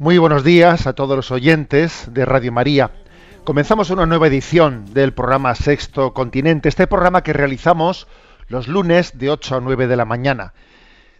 [0.00, 2.92] Muy buenos días a todos los oyentes de Radio María.
[3.42, 8.06] Comenzamos una nueva edición del programa Sexto Continente, este programa que realizamos
[8.46, 10.54] los lunes de 8 a 9 de la mañana,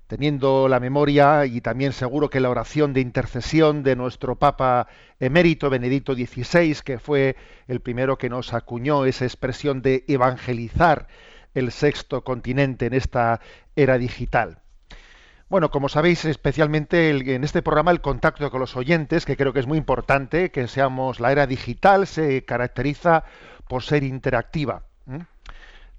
[0.07, 4.87] teniendo la memoria y también seguro que la oración de intercesión de nuestro Papa
[5.19, 7.35] emérito Benedicto XVI, que fue
[7.67, 11.09] el primero que nos acuñó esa expresión de evangelizar
[11.53, 13.41] el sexto continente en esta
[13.75, 14.61] era digital.
[15.49, 19.61] Bueno, como sabéis, especialmente en este programa el contacto con los oyentes, que creo que
[19.61, 23.25] es muy importante, que seamos la era digital, se caracteriza
[23.67, 24.83] por ser interactiva.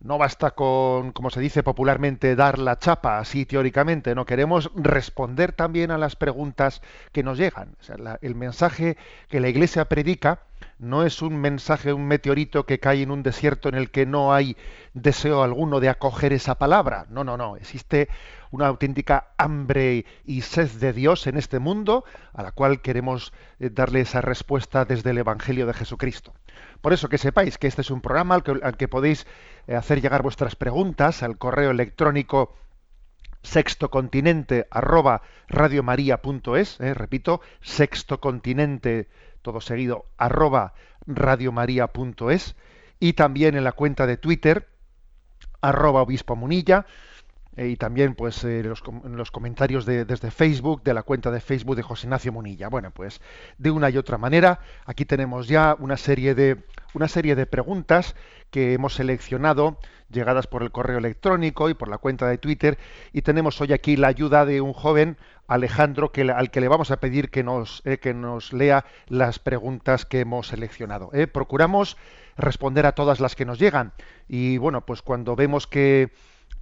[0.01, 5.51] No basta con, como se dice popularmente, dar la chapa, así teóricamente, no queremos responder
[5.51, 7.75] también a las preguntas que nos llegan.
[8.21, 8.97] El mensaje
[9.29, 10.41] que la Iglesia predica
[10.77, 14.33] no es un mensaje, un meteorito que cae en un desierto en el que no
[14.33, 14.55] hay
[14.93, 17.05] deseo alguno de acoger esa palabra.
[17.09, 17.57] No, no, no.
[17.57, 18.09] Existe
[18.51, 22.03] una auténtica hambre y sed de Dios en este mundo,
[22.33, 26.33] a la cual queremos eh, darle esa respuesta desde el Evangelio de Jesucristo.
[26.81, 29.27] Por eso que sepáis que este es un programa al que, al que podéis
[29.67, 32.55] eh, hacer llegar vuestras preguntas al correo electrónico
[33.41, 39.07] sextocontinente arroba eh, repito, sextocontinente,
[39.41, 40.73] todo seguido, arroba
[41.05, 42.55] radiomaria.es,
[42.99, 44.67] y también en la cuenta de Twitter,
[45.61, 46.85] arroba obispo munilla,
[47.57, 51.75] y también pues eh, los, los comentarios de- desde Facebook, de la cuenta de Facebook
[51.75, 52.69] de José Ignacio Munilla.
[52.69, 53.21] Bueno, pues
[53.57, 58.15] de una y otra manera, aquí tenemos ya una serie de, una serie de preguntas
[58.49, 59.77] que hemos seleccionado,
[60.09, 62.77] llegadas por el correo electrónico y por la cuenta de Twitter,
[63.13, 65.17] y tenemos hoy aquí la ayuda de un joven,
[65.47, 69.37] Alejandro, que, al que le vamos a pedir que nos, eh, que nos lea las
[69.39, 71.09] preguntas que hemos seleccionado.
[71.13, 71.27] ¿eh?
[71.27, 71.97] Procuramos
[72.37, 73.91] responder a todas las que nos llegan,
[74.27, 76.11] y bueno, pues cuando vemos que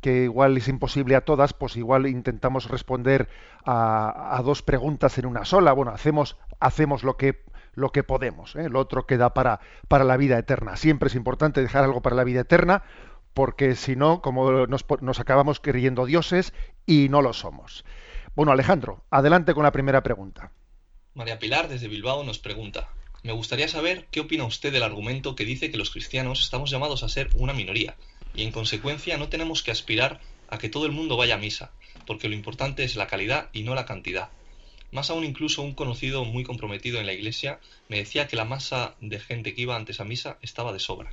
[0.02, 3.30] que igual es imposible a todas, pues igual intentamos responder
[3.66, 5.74] a, dos preguntas en una sola.
[5.74, 7.44] Bueno, hacemos, hacemos lo que
[7.74, 8.56] lo que podemos.
[8.56, 8.70] ¿eh?
[8.70, 10.78] Lo otro queda para, para la vida eterna.
[10.78, 12.84] Siempre es importante dejar algo para la vida eterna,
[13.36, 16.54] porque si no, como nos, nos acabamos creyendo dioses
[16.88, 17.86] y no lo somos.
[18.36, 20.52] Bueno, Alejandro, adelante con la primera pregunta.
[21.14, 22.90] María Pilar desde Bilbao nos pregunta,
[23.22, 27.04] me gustaría saber qué opina usted del argumento que dice que los cristianos estamos llamados
[27.04, 27.96] a ser una minoría
[28.38, 31.72] y en consecuencia no tenemos que aspirar a que todo el mundo vaya a misa,
[32.06, 34.30] porque lo importante es la calidad y no la cantidad.
[34.92, 37.60] Más aún incluso un conocido muy comprometido en la iglesia
[37.90, 41.10] me decía que la masa de gente que iba antes a misa estaba de sobra.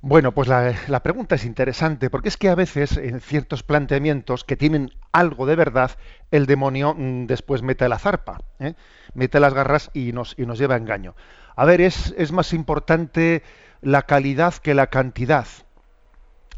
[0.00, 4.56] Bueno, pues la, pregunta es interesante, porque es que a veces en ciertos planteamientos que
[4.56, 5.90] tienen algo de verdad,
[6.30, 8.74] el demonio mm, después mete la zarpa, ¿eh?
[9.14, 11.16] mete las garras y nos, lleva a engaño.
[11.56, 13.42] A ver, es más importante
[13.82, 15.46] la calidad que la cantidad.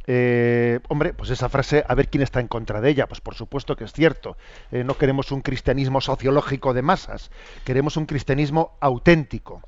[0.06, 3.06] Eh, hombre, pues esa frase, a ver quién está en contra de ella.
[3.06, 4.36] Pues por supuesto que es cierto.
[4.72, 7.30] Eh, no queremos un cristianismo sociológico de masas,
[7.64, 9.62] queremos un cristianismo auténtico.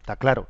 [0.00, 0.48] Está claro.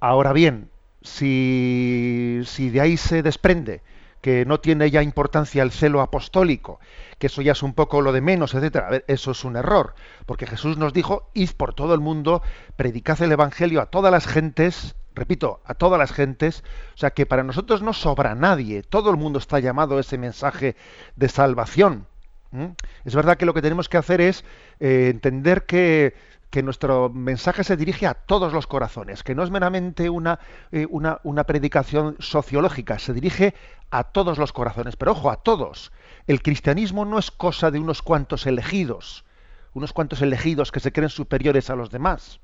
[0.00, 0.70] Ahora bien,
[1.02, 3.82] si, si de ahí se desprende
[4.26, 6.80] que no tiene ya importancia el celo apostólico,
[7.20, 9.04] que eso ya es un poco lo de menos, etcétera.
[9.06, 9.94] Eso es un error,
[10.26, 12.42] porque Jesús nos dijo, id por todo el mundo,
[12.74, 16.64] predicad el evangelio a todas las gentes, repito, a todas las gentes,
[16.96, 20.18] o sea que para nosotros no sobra nadie, todo el mundo está llamado a ese
[20.18, 20.74] mensaje
[21.14, 22.08] de salvación.
[23.04, 24.44] Es verdad que lo que tenemos que hacer es
[24.80, 26.14] eh, entender que,
[26.50, 30.38] que nuestro mensaje se dirige a todos los corazones, que no es meramente una,
[30.72, 33.54] eh, una, una predicación sociológica, se dirige
[33.90, 35.92] a todos los corazones, pero ojo, a todos.
[36.26, 39.24] El cristianismo no es cosa de unos cuantos elegidos,
[39.74, 42.40] unos cuantos elegidos que se creen superiores a los demás.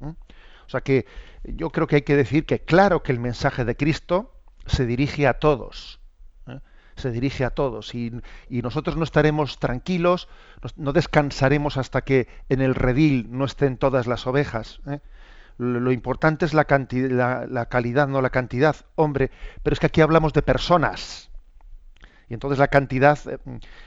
[0.00, 1.06] O sea que
[1.44, 4.32] yo creo que hay que decir que claro que el mensaje de Cristo
[4.66, 5.95] se dirige a todos.
[6.96, 8.12] Se dirige a todos y,
[8.48, 10.28] nosotros no estaremos tranquilos,
[10.76, 14.80] no descansaremos hasta que en el redil no estén todas las ovejas.
[14.88, 15.00] ¿eh?
[15.58, 16.66] Lo, importante es la,
[17.48, 19.30] la calidad, no la cantidad, hombre,
[19.62, 21.30] pero es que aquí hablamos de personas.
[22.28, 23.38] Y entonces la cantidad, eh,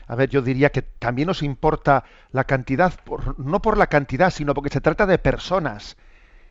[0.08, 2.94] a ver, yo diría que también nos importa la cantidad,
[3.38, 5.98] no por la cantidad, sino porque se trata de personas.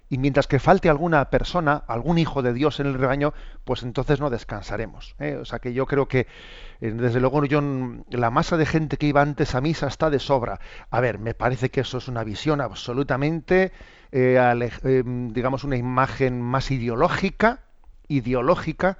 [0.08, 3.34] Y mientras que falte alguna persona, algún hijo de Dios en el rebaño,
[3.64, 5.14] pues entonces no descansaremos.
[5.19, 5.37] ¿eh?
[5.40, 6.26] O sea que yo creo que,
[6.81, 7.60] eh, desde luego, yo,
[8.10, 10.60] la masa de gente que iba antes a misa está de sobra.
[10.90, 13.72] A ver, me parece que eso es una visión absolutamente,
[14.10, 17.60] digamos, una imagen más ideológica,
[18.08, 18.96] ideológica,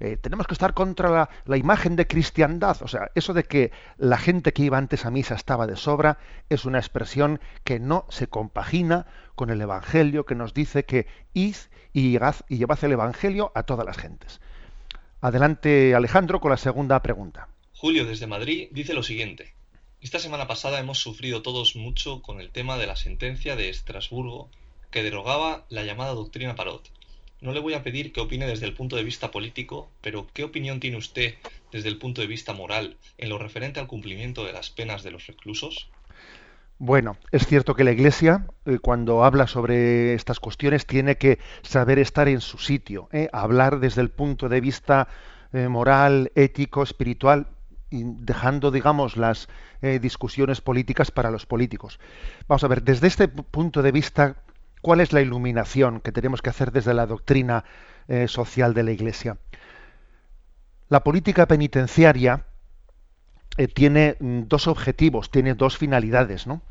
[0.00, 2.76] eh, tenemos que estar contra la, imagen de cristiandad.
[2.82, 6.18] O sea, eso de que la gente que iba antes a misa estaba de sobra
[6.48, 11.56] es una expresión que no se compagina con el Evangelio que nos dice que id
[11.92, 14.40] y, y llevad el Evangelio a todas las gentes.
[15.20, 17.48] Adelante Alejandro con la segunda pregunta.
[17.72, 19.54] Julio desde Madrid dice lo siguiente.
[20.00, 24.48] Esta semana pasada hemos sufrido todos mucho con el tema de la sentencia de Estrasburgo
[24.92, 26.88] que derogaba la llamada doctrina Parot
[27.40, 30.44] no le voy a pedir que opine desde el punto de vista político, pero ¿qué
[30.44, 31.34] opinión tiene usted
[31.70, 35.12] desde el punto de vista moral en lo referente al cumplimiento de las penas de
[35.12, 35.90] los reclusos?
[36.80, 41.98] Bueno, es cierto que la Iglesia, eh, cuando habla sobre estas cuestiones, tiene que saber
[41.98, 43.28] estar en su sitio, ¿eh?
[43.32, 45.08] hablar desde el punto de vista
[45.52, 47.48] eh, moral, ético, espiritual,
[47.90, 49.48] y dejando, digamos, las
[49.80, 51.98] discusiones políticas para los políticos.
[52.48, 54.36] Vamos a ver, desde este punto de vista
[54.80, 57.64] ¿Cuál es la iluminación que tenemos que hacer desde la doctrina
[58.06, 59.38] eh, social de la Iglesia?
[60.88, 62.44] La política penitenciaria
[63.56, 66.62] eh, tiene mm, dos objetivos, tiene dos finalidades, ¿no?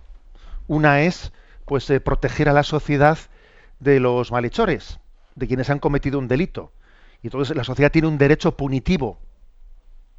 [0.67, 1.31] Una es,
[1.65, 3.17] pues, eh, proteger a la sociedad
[3.79, 4.99] de los malhechores,
[5.35, 6.71] de quienes han cometido un delito.
[7.21, 9.19] Y entonces la sociedad tiene un derecho punitivo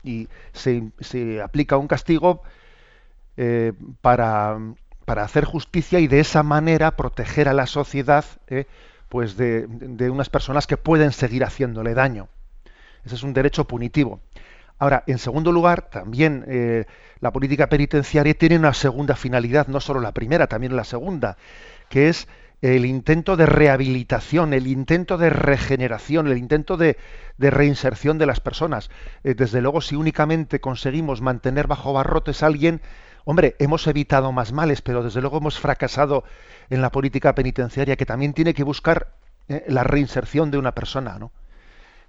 [0.02, 2.42] y se, se aplica un castigo
[4.00, 4.58] para
[5.08, 8.66] para hacer justicia y de esa manera proteger a la sociedad eh,
[9.08, 9.66] pues de,
[10.10, 12.28] unas personas que pueden seguir haciéndole daño.
[13.06, 14.20] Ese es un derecho punitivo.
[14.78, 16.84] Ahora, en segundo lugar, también eh,
[17.20, 21.38] la política penitenciaria tiene una segunda finalidad, no solo la primera, también la segunda,
[21.88, 22.28] que es
[22.60, 26.98] el intento de rehabilitación, el intento de regeneración, el intento de,
[27.38, 28.90] reinserción de las personas.
[29.24, 32.82] Eh, desde luego, si únicamente conseguimos mantener bajo barrotes a alguien,
[33.30, 36.24] Hombre, hemos evitado más males, pero desde luego hemos fracasado
[36.70, 39.08] en la política penitenciaria que también tiene que buscar
[39.50, 41.30] eh, la reinserción de una persona, ¿no?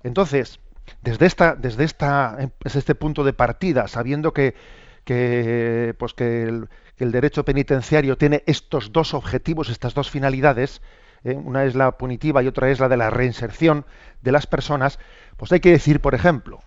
[0.01, 0.62] Entonces,
[1.01, 4.56] desde esta, desde esta, este punto de partida, sabiendo que,
[5.04, 10.81] que pues que el, derecho penitenciario tiene estos dos objetivos, estas dos finalidades,
[11.25, 13.86] eh, una es la punitiva y otra es la de la reinserción
[14.21, 15.00] de las personas,
[15.36, 16.62] pues hay que decir, por ejemplo,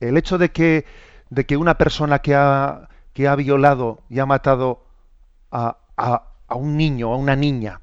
[0.00, 0.84] el hecho de que,
[1.30, 4.84] de que una persona que ha que ha violado y ha matado
[5.50, 5.78] a,
[6.50, 7.80] un niño, a una niña,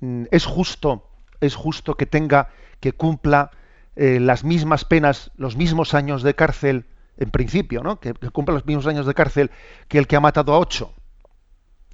[0.00, 1.08] mm, es justo,
[1.40, 2.48] es justo que tenga,
[2.80, 3.52] que cumpla
[3.94, 6.86] eh, las mismas penas, los mismos años de cárcel,
[7.16, 8.00] en principio, ¿no?
[8.00, 9.52] Que, cumpla los mismos años de cárcel
[9.86, 10.92] que el que ha matado a ocho,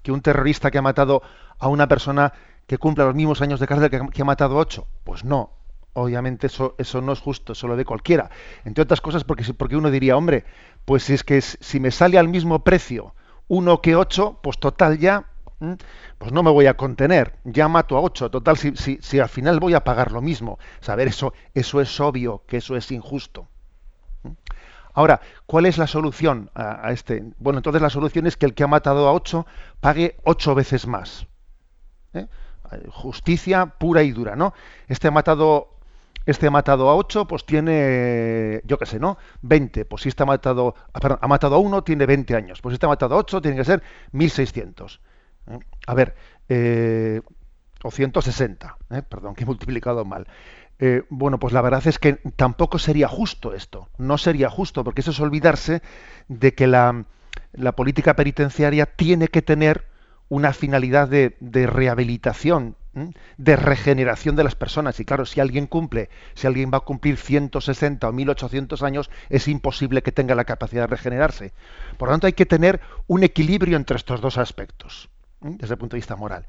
[0.03, 1.21] que un terrorista que ha matado
[1.59, 2.33] a una persona
[2.67, 4.87] que cumpla los mismos años de cárcel que, que ha matado a ocho.
[5.05, 5.51] Pues no,
[5.95, 8.31] obviamente eso, eso no es justo, eso lo ve cualquiera.
[8.65, 10.45] Entre otras cosas porque, porque uno diría, hombre,
[10.85, 13.15] pues si es que si me sale al mismo precio
[13.49, 15.27] uno que ocho, pues total ya,
[16.19, 19.29] pues no me voy a contener, ya mato a ocho, total si, si, si al
[19.29, 20.59] final voy a pagar lo mismo.
[20.81, 23.49] Saber eso, eso es obvio, que eso es injusto.
[24.95, 27.25] Ahora, ¿cuál es la solución a, este?
[27.39, 29.47] Bueno, entonces la solución es que el que ha matado a ocho
[29.81, 31.27] pague ocho veces más.
[32.13, 32.27] ¿eh?
[32.91, 34.53] Justicia pura y dura, ¿no?
[34.89, 35.72] Este ha matado
[36.27, 39.19] este ha matado a 8, pues tiene, yo qué sé, ¿no?
[39.43, 39.85] 20.
[39.85, 42.61] Pues si este ha matado, ah, perdón, ha matado a 1, tiene 20 años.
[42.61, 45.01] Pues si este ha matado a 8, tiene que ser 1600.
[45.49, 45.59] ¿eh?
[45.87, 46.15] A ver,
[46.49, 47.21] eh,
[47.83, 49.03] o 160, ¿eh?
[49.03, 50.27] perdón, que he multiplicado mal.
[50.79, 53.89] Eh, bueno, pues la verdad es que tampoco sería justo esto.
[53.99, 55.83] No sería justo, porque eso es olvidarse
[56.29, 57.05] de que la,
[57.77, 59.87] política penitenciaria tiene que tener
[60.29, 65.01] una finalidad de rehabilitación, de regeneración de las personas.
[65.01, 69.49] Y claro, si alguien cumple, si alguien va a cumplir 160 o 1800 años, es
[69.49, 71.53] imposible que tenga la capacidad de regenerarse.
[71.97, 75.09] Por lo tanto, hay que tener un equilibrio entre estos dos aspectos,
[75.41, 76.47] desde el punto de vista moral.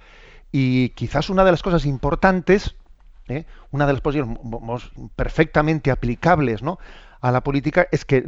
[0.52, 2.76] Y quizás una de las cosas importantes,
[3.28, 3.46] ¿eh?
[3.72, 4.38] una de las posiciones
[5.16, 6.78] perfectamente aplicables ¿no?
[7.22, 8.24] a la política, es que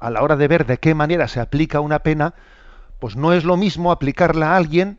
[0.00, 2.34] a la hora de ver de qué manera se aplica una pena,
[2.98, 4.98] pues no es lo mismo aplicarla a alguien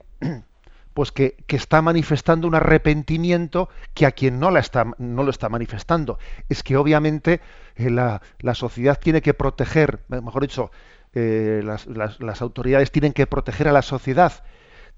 [0.99, 5.47] pues que, está manifestando un arrepentimiento que a quien no, la está, no lo está
[5.47, 6.19] manifestando.
[6.49, 7.39] Es que obviamente
[7.77, 8.19] eh, la,
[8.53, 10.71] sociedad tiene que proteger, mejor dicho,
[11.13, 14.43] eh, las, autoridades tienen que proteger a la sociedad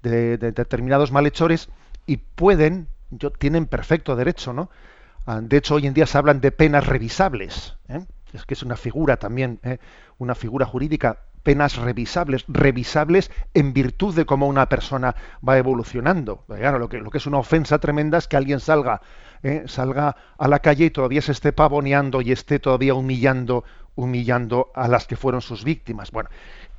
[0.02, 1.68] de, determinados malhechores
[2.04, 4.70] y pueden, yo, tienen perfecto derecho, ¿no?
[5.24, 7.76] Ah, de hecho, hoy en día se hablan de penas revisables.
[7.88, 8.04] ¿eh?
[8.32, 9.60] Es que es una figura también,
[10.18, 15.14] una figura jurídica penas revisables, revisables en virtud de cómo una persona
[15.46, 16.44] va evolucionando.
[16.46, 19.00] Claro, lo que, lo que es una ofensa tremenda es que alguien salga,
[19.42, 24.70] eh, salga a la calle y todavía se esté pavoneando y esté todavía humillando, humillando
[24.74, 26.10] a las que fueron sus víctimas.
[26.10, 26.30] Bueno,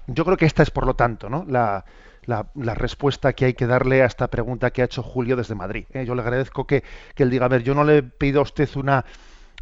[0.07, 1.45] yo creo que esta es, por lo tanto, ¿no?
[1.47, 1.85] la,
[2.25, 5.85] la, respuesta que hay que darle a esta pregunta que ha hecho Julio desde Madrid.
[5.93, 6.05] ¿eh?
[6.05, 6.83] Yo le agradezco que,
[7.15, 9.05] que él diga, a ver, yo no le pido a usted una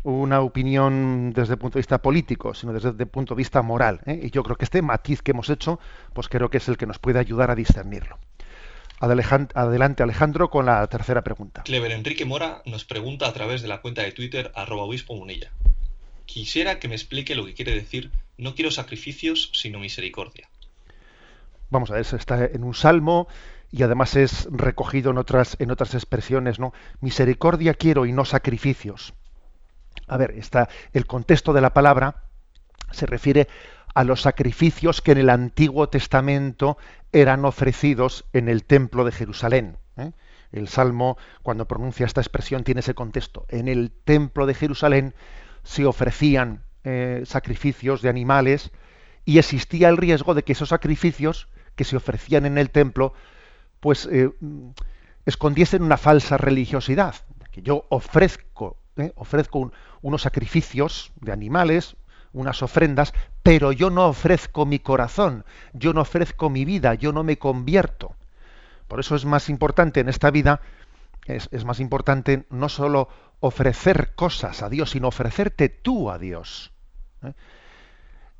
[0.03, 4.01] una opinión desde el punto de vista político, sino desde el punto de vista moral.
[4.05, 4.19] ¿eh?
[4.23, 5.79] Y yo creo que este matiz que hemos hecho,
[6.13, 8.17] pues creo que es el que nos puede ayudar a discernirlo.
[8.99, 11.63] Adelante Alejandro con la tercera pregunta.
[11.63, 15.51] Clever Enrique Mora nos pregunta a través de la cuenta de Twitter arroba obispo munilla.
[16.25, 20.49] Quisiera que me explique lo que quiere decir no quiero sacrificios sino misericordia.
[21.71, 23.27] Vamos a ver, está en un salmo
[23.71, 26.73] y además es recogido en otras, en otras expresiones, ¿no?
[26.99, 29.13] Misericordia quiero y no sacrificios.
[30.11, 32.23] A ver, está, el contexto de la palabra
[32.91, 33.47] se refiere
[33.95, 36.77] a los sacrificios que en el Antiguo Testamento
[37.13, 39.77] eran ofrecidos en el templo de Jerusalén.
[39.95, 40.11] ¿eh?
[40.51, 43.45] El Salmo, cuando pronuncia esta expresión, tiene ese contexto.
[43.47, 45.15] En el templo de Jerusalén
[45.63, 48.71] se ofrecían eh, sacrificios de animales
[49.23, 53.13] y existía el riesgo de que esos sacrificios que se ofrecían en el templo,
[53.79, 54.29] pues eh,
[55.25, 57.15] escondiesen una falsa religiosidad.
[57.49, 59.11] Que yo ofrezco ¿eh?
[59.15, 59.71] ofrezco
[60.01, 61.95] unos sacrificios de animales,
[62.33, 67.23] unas ofrendas, pero yo no ofrezco mi corazón, yo no ofrezco mi vida, yo no
[67.23, 68.15] me convierto.
[68.87, 70.61] Por eso es más importante en esta vida,
[71.25, 76.71] es, más importante no solo ofrecer cosas a Dios, sino ofrecerte tú a Dios.
[77.23, 77.33] ¿eh?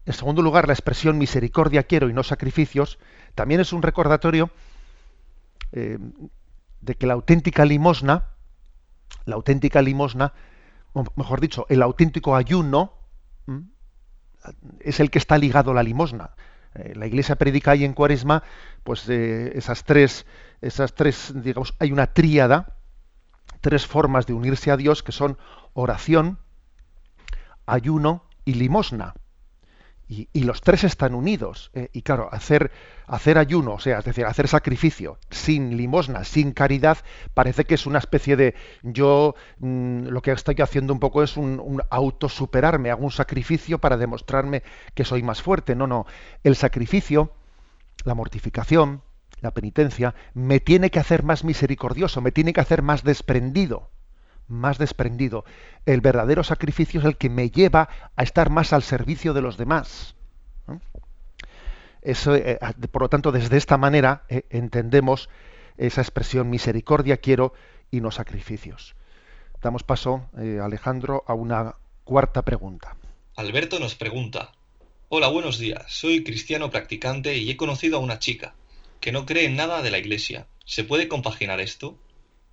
[0.06, 2.98] En segundo lugar, la expresión misericordia quiero y no sacrificios
[3.36, 4.50] también es un recordatorio
[5.72, 5.98] eh,
[6.82, 8.26] de que la auténtica limosna,
[9.26, 10.34] la auténtica limosna,
[11.16, 12.94] mejor dicho, el auténtico ayuno
[14.80, 16.32] es el que está ligado a la limosna.
[16.74, 18.44] Eh, la iglesia predica ahí en cuaresma,
[18.84, 20.26] pues eh, esas tres,
[20.62, 22.78] esas tres, digamos, hay una tríada,
[23.60, 25.38] tres formas de unirse a Dios que son
[25.74, 26.40] oración,
[27.66, 29.14] ayuno y limosna.
[30.14, 31.72] Y, los tres están unidos.
[31.74, 32.70] Eh, y claro, hacer,
[33.38, 36.98] ayuno, o sea, es decir, hacer sacrificio sin limosna, sin caridad,
[37.34, 38.54] parece que es una especie de
[38.84, 43.80] yo mm, lo que estoy haciendo un poco es un, un autosuperarme, hago un sacrificio
[43.80, 44.64] para demostrarme
[44.96, 45.76] que soy más fuerte.
[45.76, 46.06] No, no.
[46.44, 47.32] El sacrificio,
[48.04, 49.04] la mortificación,
[49.40, 53.90] la penitencia, me tiene que hacer más misericordioso, me tiene que hacer más desprendido
[54.48, 55.46] más desprendido.
[55.86, 59.58] El verdadero sacrificio es el que me lleva a estar más al servicio de los
[59.58, 60.16] demás.
[62.02, 62.60] Eso, eh,
[62.92, 65.30] por lo tanto, desde esta manera eh, entendemos
[65.78, 67.54] esa expresión misericordia quiero
[67.92, 68.96] y no sacrificios.
[69.62, 72.96] Damos paso, eh, Alejandro, a una cuarta pregunta.
[73.36, 74.52] Alberto nos pregunta,
[75.14, 75.84] Hola, buenos días.
[75.90, 78.56] Soy cristiano practicante y he conocido a una chica
[79.02, 80.48] que no cree en nada de la Iglesia.
[80.64, 81.98] ¿Se puede compaginar esto?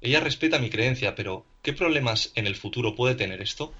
[0.00, 3.73] Ella respeta mi creencia, pero ¿qué problemas en el futuro puede tener esto?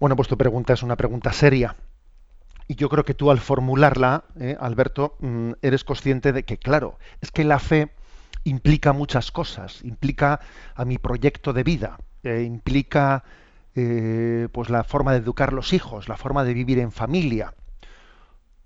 [0.00, 1.76] Bueno, pues tu pregunta es una pregunta seria.
[2.66, 6.98] Y yo creo que tú al formularla, eh, Alberto, mm, eres consciente de que, claro,
[7.20, 7.92] es que la fe
[8.44, 9.82] implica muchas cosas.
[9.84, 10.40] Implica
[10.74, 13.24] a mi proyecto de vida, eh, implica
[13.76, 17.54] eh, pues la forma de educar los hijos, la forma de vivir en familia,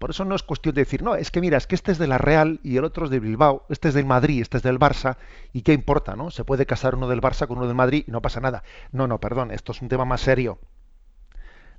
[0.05, 1.97] por eso no es cuestión de decir, no, es que mira, es que este es
[1.97, 4.63] de la Real y el otro es de Bilbao, este es del Madrid, este es
[4.63, 5.17] del Barça,
[5.55, 6.31] y qué importa, ¿no?
[6.31, 8.65] Se puede casar uno del Barça con uno del Madrid y no pasa nada.
[8.93, 10.59] No, no, perdón, esto es un tema más serio.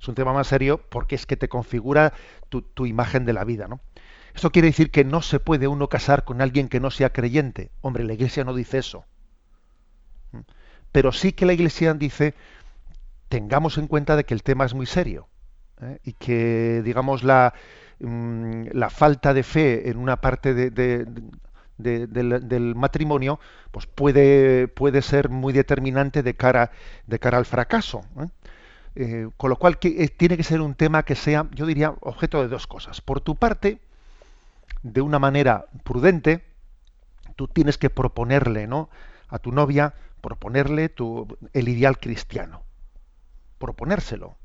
[0.00, 2.14] Es un tema más serio porque es que te configura
[2.48, 3.78] tu, imagen de la vida, ¿no?
[4.34, 7.70] Esto quiere decir que no se puede uno casar con alguien que no sea creyente.
[7.80, 9.04] Hombre, la Iglesia no dice eso.
[10.32, 10.40] ¿Mm?
[10.90, 12.34] Pero sí que la Iglesia dice,
[13.28, 15.28] tengamos en cuenta de que el tema es muy serio
[15.80, 16.00] ¿eh?
[16.02, 17.54] y que, digamos, la,
[17.98, 26.22] la falta de fe en una parte del, matrimonio pues puede, puede ser muy determinante
[26.22, 26.70] de cara,
[27.06, 28.04] de cara al fracaso.
[28.20, 28.28] ¿eh?
[28.98, 31.94] Eh, con lo cual que, eh, tiene que ser un tema que sea, yo diría,
[32.00, 33.00] objeto de dos cosas.
[33.00, 33.78] Por tu parte,
[34.82, 36.42] de una manera prudente,
[37.34, 38.88] tú tienes que proponerle ¿no?
[39.28, 42.62] a tu novia, proponerle tu, el ideal cristiano.
[43.58, 44.36] Proponérselo.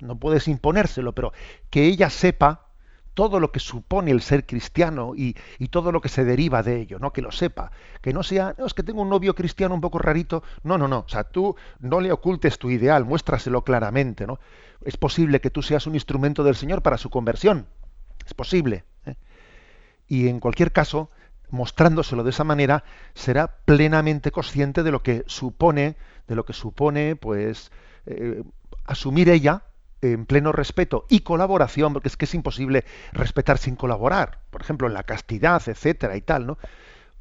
[0.00, 1.32] No puedes imponérselo, pero
[1.70, 2.66] que ella sepa
[3.14, 5.34] todo lo que supone el ser cristiano y,
[5.70, 7.12] todo lo que se deriva de ello, ¿no?
[7.12, 7.70] Que lo sepa,
[8.02, 10.86] que no sea, no, es que tengo un novio cristiano un poco rarito, no, no,
[10.86, 14.38] no, o sea, tú no le ocultes tu ideal, muéstraselo claramente, ¿no?
[14.84, 17.66] Es posible que tú seas un instrumento del Señor para su conversión,
[18.26, 18.84] es posible.
[19.06, 19.14] ¿eh?
[20.08, 21.10] Y en cualquier caso,
[21.50, 25.96] mostrándoselo de esa manera, será plenamente consciente de lo que supone,
[26.28, 27.70] de lo que supone, pues,
[28.06, 28.42] eh,
[28.84, 29.62] asumir ella
[30.02, 34.88] en pleno respeto y colaboración, porque es que es imposible respetar sin colaborar, por ejemplo,
[34.88, 36.58] en la castidad, etcétera y tal, ¿no?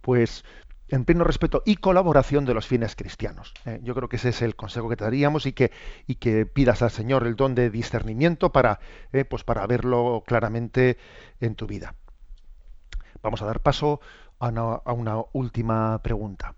[0.02, 0.44] Pues
[0.90, 3.54] en pleno respeto y colaboración de los fines cristianos.
[3.66, 3.80] ¿eh?
[3.82, 5.72] Yo creo que ese es el consejo que te daríamos y que,
[6.06, 8.82] y que pidas al Señor el don de discernimiento para,
[9.14, 9.24] ¿eh?
[9.24, 10.98] pues para verlo claramente
[11.40, 11.96] en tu vida.
[13.22, 14.02] Vamos a dar paso
[14.40, 16.56] a una última pregunta.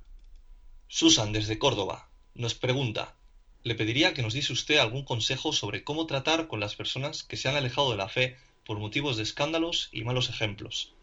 [0.88, 3.16] Susan, desde Córdoba, nos pregunta,
[3.64, 7.38] le pediría que nos diese usted algún consejo sobre cómo tratar con las personas que
[7.38, 10.94] se han alejado de la fe por motivos de escándalos y malos ejemplos.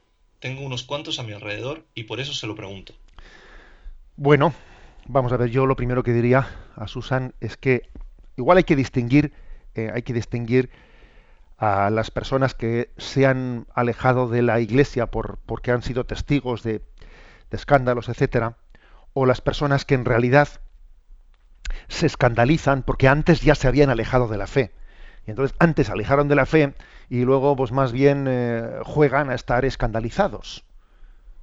[0.40, 2.94] Tengo unos cuantos a mi alrededor y por eso se lo pregunto.
[4.16, 4.54] Bueno,
[5.06, 7.88] vamos a ver, yo lo primero que diría a Susan es que
[8.36, 9.32] igual hay que distinguir,
[9.74, 10.70] eh, hay que distinguir
[11.56, 16.62] a las personas que se han alejado de la iglesia por, porque han sido testigos
[16.62, 16.78] de,
[17.50, 18.56] de escándalos, etcétera,
[19.12, 20.48] o las personas que en realidad
[21.90, 24.72] se escandalizan porque antes ya se habían alejado de la fe.
[25.26, 26.74] Y entonces antes se alejaron de la fe
[27.10, 30.64] y luego pues más bien eh, juegan a estar escandalizados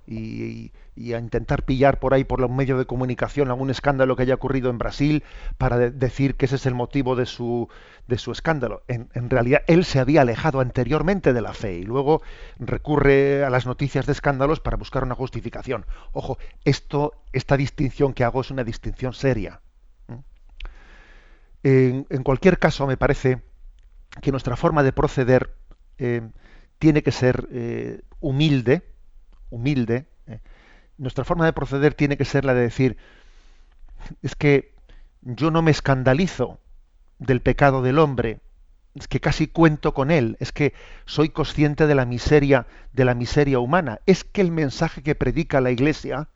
[0.08, 0.72] y,
[1.13, 4.70] a intentar pillar por ahí por los medios de comunicación algún escándalo que haya ocurrido
[4.72, 5.24] en Brasil
[5.58, 7.70] para decir que ese es el motivo de su,
[8.08, 8.82] de su escándalo.
[8.88, 12.24] En, en, realidad él se había alejado anteriormente de la fe y luego
[12.58, 15.86] recurre a las noticias de escándalos para buscar una justificación.
[16.13, 19.62] Ojo, esto, esta distinción que hago es una distinción seria.
[21.64, 23.42] En, cualquier caso, me parece
[24.22, 25.56] que nuestra forma de proceder
[25.98, 26.22] eh,
[26.80, 28.84] tiene que ser eh, humilde,
[29.50, 30.06] humilde.
[30.28, 30.40] Eh.
[30.98, 32.98] Nuestra forma de proceder tiene que ser la de decir,
[34.22, 34.74] es que
[35.22, 36.60] yo no me escandalizo
[37.20, 38.39] del pecado del hombre,
[38.96, 40.74] es que casi cuento con él, es que
[41.06, 45.62] soy consciente de la miseria, de la miseria humana, es que el mensaje que predica
[45.62, 46.30] la Iglesia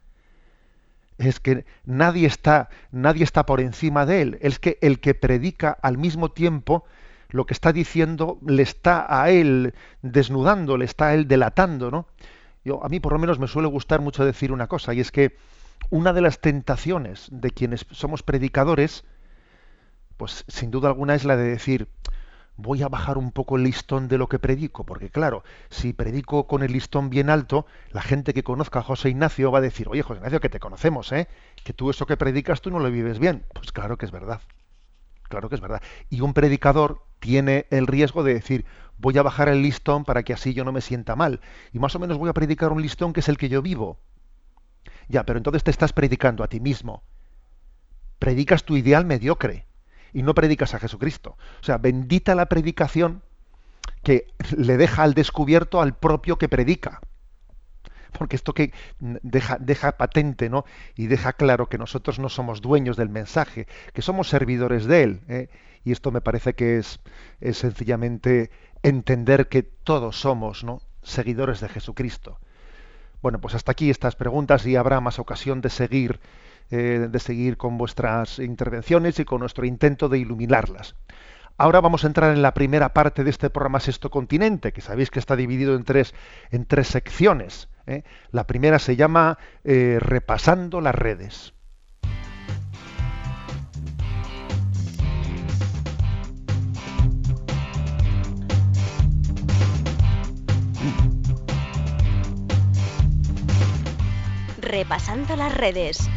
[1.30, 4.38] es que nadie está, nadie está por encima de él.
[4.42, 6.86] Es que el que predica al mismo tiempo
[7.30, 12.08] lo que está diciendo le está a él desnudando, le está a él delatando, ¿no?
[12.64, 15.12] Yo, a mí por lo menos me suele gustar mucho decir una cosa, y es
[15.12, 15.38] que
[15.90, 19.04] una de las tentaciones de quienes somos predicadores,
[20.18, 21.88] pues sin duda alguna es la de decir,
[22.58, 26.48] voy a bajar un poco el listón de lo que predico, porque claro, si predico
[26.48, 29.88] con el listón bien alto, la gente que conozca a José Ignacio va a decir,
[29.90, 31.28] oye José Ignacio, que te conocemos, ¿eh?
[31.64, 33.46] que tú eso que predicas tú no lo vives bien.
[33.54, 34.42] Pues claro que es verdad,
[35.24, 35.82] claro que es verdad.
[36.10, 38.66] Y un predicador tiene el riesgo de decir,
[38.98, 41.96] voy a bajar el listón para que así yo no me sienta mal, y más
[41.96, 44.00] o menos voy a predicar un listón que es el que yo vivo.
[45.08, 47.04] Ya, pero entonces te estás predicando a ti mismo.
[48.20, 49.66] Predicas tu ideal mediocre
[50.14, 51.38] y no predicas a Jesucristo.
[51.62, 53.22] O sea, bendita la predicación
[54.04, 57.02] que le deja al descubierto al propio que predica.
[58.18, 60.66] Porque esto que deja, deja patente, ¿no?
[60.96, 65.22] Y deja claro que nosotros no somos dueños del mensaje, que somos servidores de él.
[65.30, 65.50] ¿eh?
[65.86, 67.00] Y esto me parece que es,
[67.40, 68.52] es sencillamente
[68.84, 70.82] entender que todos somos, ¿no?
[71.04, 72.40] Seguidores de Jesucristo.
[73.22, 76.20] Bueno, pues hasta aquí estas preguntas y habrá más ocasión de seguir
[76.72, 80.96] eh, de seguir con vuestras intervenciones y con nuestro intento de iluminarlas.
[81.58, 85.12] Ahora vamos a entrar en la primera parte de este programa Sexto Continente, que sabéis
[85.12, 86.16] que está dividido en tres,
[86.50, 87.70] en tres secciones.
[87.86, 88.04] ¿eh?
[88.32, 91.54] La primera se llama eh, Repasando las redes.
[104.62, 106.10] Repasando las redes.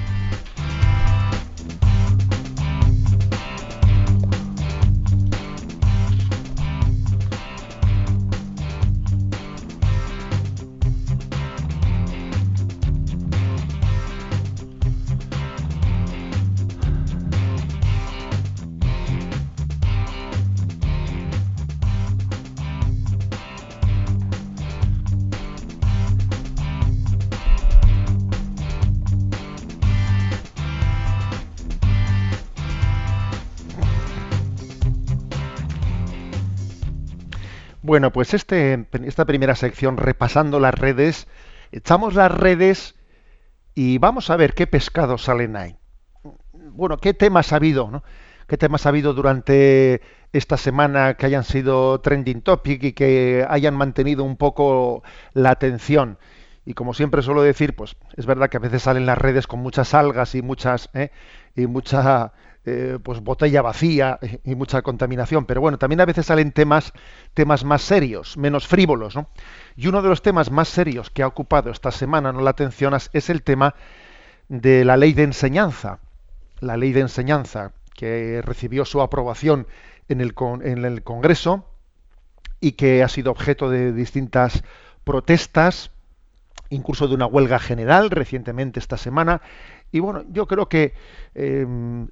[37.85, 41.29] Bueno, pues este, esta primera sección, repasando las redes,
[41.70, 42.94] echamos las redes
[43.75, 45.77] y vamos a ver qué pescados salen ahí.
[46.55, 48.03] Bueno, qué temas ha habido, ¿no?
[48.47, 50.01] qué temas ha habido durante
[50.33, 55.03] esta semana que hayan sido trending topic y que hayan mantenido un poco
[55.35, 56.16] la atención.
[56.66, 59.61] Y como siempre suelo decir, pues es verdad que a veces salen las redes con
[59.61, 61.11] muchas algas y muchas ¿eh?
[61.55, 62.33] y mucha
[62.64, 66.92] eh, pues botella vacía y mucha contaminación, pero bueno, también a veces salen temas
[67.35, 69.29] temas más serios, menos frívolos, ¿no?
[69.77, 72.94] Y uno de los temas más serios que ha ocupado esta semana, no la atención,
[73.12, 73.74] es el tema
[74.48, 75.98] de la ley de enseñanza.
[76.61, 79.66] La ley de enseñanza que recibió su aprobación
[80.09, 81.66] en el, en el Congreso
[82.61, 84.64] y que ha sido objeto de distintas
[85.05, 85.90] protestas,
[86.70, 89.42] incluso de una huelga general recientemente esta semana.
[89.92, 90.94] Y bueno, yo creo que
[91.35, 91.66] eh,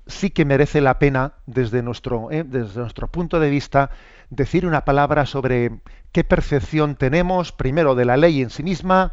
[0.07, 3.91] sí que merece la pena desde nuestro, eh, desde nuestro punto de vista
[4.31, 5.81] decir una palabra sobre
[6.13, 9.13] qué percepción tenemos, primero, de la ley en sí misma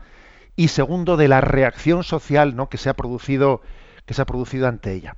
[0.55, 2.69] y segundo, de la reacción social ¿no?
[2.69, 3.61] que, se ha producido,
[4.05, 5.15] que se ha producido ante ella.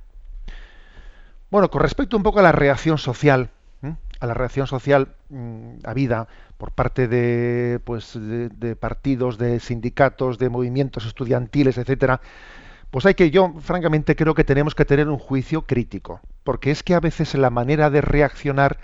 [1.50, 3.50] Bueno, con respecto un poco a la reacción social,
[4.22, 10.48] a la reacción social mm, habida por parte de, pues, de, partidos, de sindicatos, de
[10.48, 12.20] movimientos estudiantiles, etcétera,
[12.92, 16.84] pues hay que, yo francamente creo que tenemos que tener un juicio crítico, porque es
[16.84, 18.78] que a veces la manera de reaccionar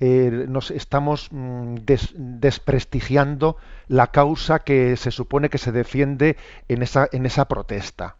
[0.00, 1.76] eh, nos estamos mm,
[2.16, 3.56] desprestigiando
[3.88, 6.36] la causa que se supone que se defiende
[6.68, 8.16] en esa, en esa protesta.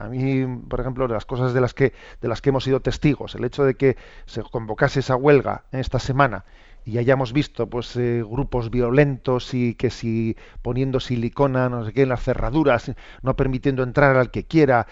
[0.00, 0.04] ¿Eh?
[0.04, 3.34] A mí, por ejemplo, las cosas de las que de las que hemos sido testigos,
[3.34, 6.44] el hecho de que se convocase esa huelga esta semana
[6.84, 12.02] y hayamos visto pues eh, grupos violentos y que si poniendo silicona no sé qué
[12.02, 14.86] en las cerraduras no permitiendo entrar al que quiera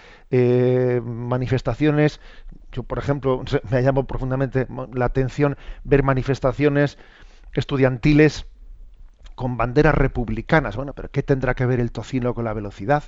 [1.03, 2.21] manifestaciones
[2.77, 6.99] yo, por ejemplo, me llamado profundamente la atención ver manifestaciones
[7.55, 8.47] estudiantiles
[9.35, 10.77] con banderas republicanas.
[10.77, 13.05] Bueno, pero ¿qué tendrá que ver el tocino con la velocidad?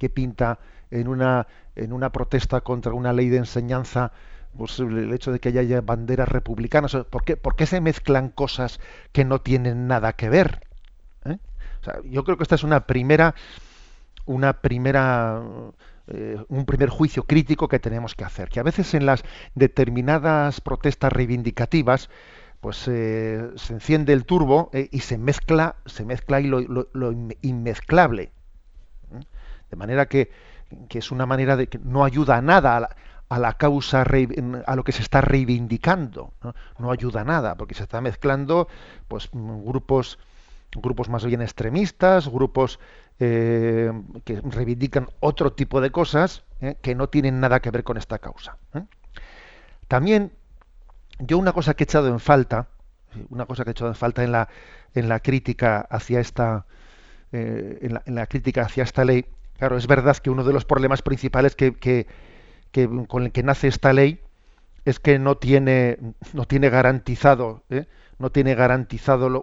[0.00, 0.58] ¿Qué pinta
[0.90, 4.12] en una, en una protesta contra una ley de enseñanza
[4.56, 6.96] pues, el hecho de que haya banderas republicanas?
[7.10, 8.80] ¿Por qué, ¿Por qué se mezclan cosas
[9.12, 10.66] que no tienen nada que ver?
[11.26, 11.36] ¿Eh?
[12.04, 13.34] yo creo que esta es una primera,
[14.24, 15.42] una primera
[16.08, 19.22] eh, un primer juicio crítico que tenemos que hacer, que a veces en las
[19.54, 22.08] determinadas protestas reivindicativas
[22.60, 26.88] pues eh, se enciende el turbo eh, y se mezcla, se mezcla y lo,
[27.42, 28.32] inmezclable.
[29.70, 30.30] De manera que,
[30.88, 32.96] que, es una manera de que no ayuda nada a la,
[33.28, 36.32] a la causa, a lo que se está reivindicando.
[36.78, 36.90] ¿no?
[36.90, 38.68] ayuda nada, porque se está mezclando
[39.08, 40.18] pues grupos
[40.72, 42.78] grupos más bien extremistas, grupos
[43.18, 43.92] eh,
[44.24, 48.18] que reivindican otro tipo de cosas eh, que no tienen nada que ver con esta
[48.18, 48.56] causa.
[48.74, 48.84] ¿eh?
[49.88, 50.32] También
[51.18, 52.68] yo una cosa que he echado en falta,
[53.28, 54.48] una cosa que he echado en falta en la,
[54.94, 56.66] en la crítica hacia esta
[57.32, 59.24] en la, crítica hacia esta ley,
[59.60, 62.06] claro, es verdad que uno de los problemas principales que,
[63.06, 64.20] con el que nace esta ley
[64.84, 65.98] es que no tiene
[66.32, 67.62] no tiene garantizado
[68.18, 69.42] no tiene garantizado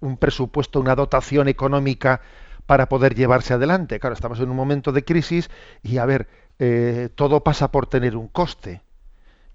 [0.00, 2.20] un presupuesto, una dotación económica
[2.66, 4.00] para poder llevarse adelante.
[4.00, 5.48] Claro, estamos en un momento de crisis
[5.82, 6.28] y a ver,
[6.58, 8.82] eh, todo pasa por tener un coste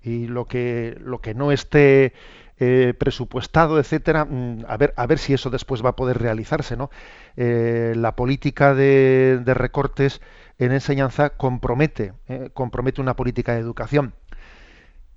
[0.02, 2.14] y lo que lo que no esté
[2.60, 6.78] eh, presupuestado, etcétera, mm, a ver a ver si eso después va a poder realizarse,
[6.78, 6.90] ¿no?
[7.38, 10.22] Eh, la política de, recortes
[10.60, 12.14] en enseñanza compromete
[12.54, 14.14] compromete una política de educación,